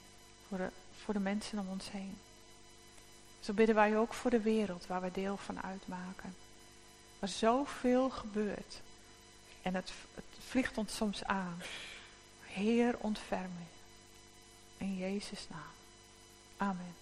voor 0.48 0.59
de, 0.59 0.70
voor 1.05 1.14
de 1.14 1.20
mensen 1.20 1.59
om 1.59 1.68
ons 1.68 1.90
heen. 1.90 2.18
Zo 3.40 3.53
bidden 3.53 3.74
wij 3.74 3.98
ook 3.98 4.14
voor 4.14 4.30
de 4.30 4.40
wereld 4.40 4.86
waar 4.86 5.03
we 5.03 5.11
deel 5.12 5.36
van 5.36 5.62
uitmaken. 5.62 6.34
Waar 7.18 7.28
zoveel 7.28 8.11
gebeurt. 8.11 8.80
En 9.62 9.74
het, 9.74 9.92
vliegt 10.38 10.78
ons 10.78 10.96
soms 10.96 11.24
aan. 11.24 11.62
Heer, 12.40 12.96
ontferm 12.98 13.52
u. 13.61 13.66
In 14.76 14.96
Jezus' 14.96 15.46
naam. 15.48 15.72
Amen. 16.56 16.99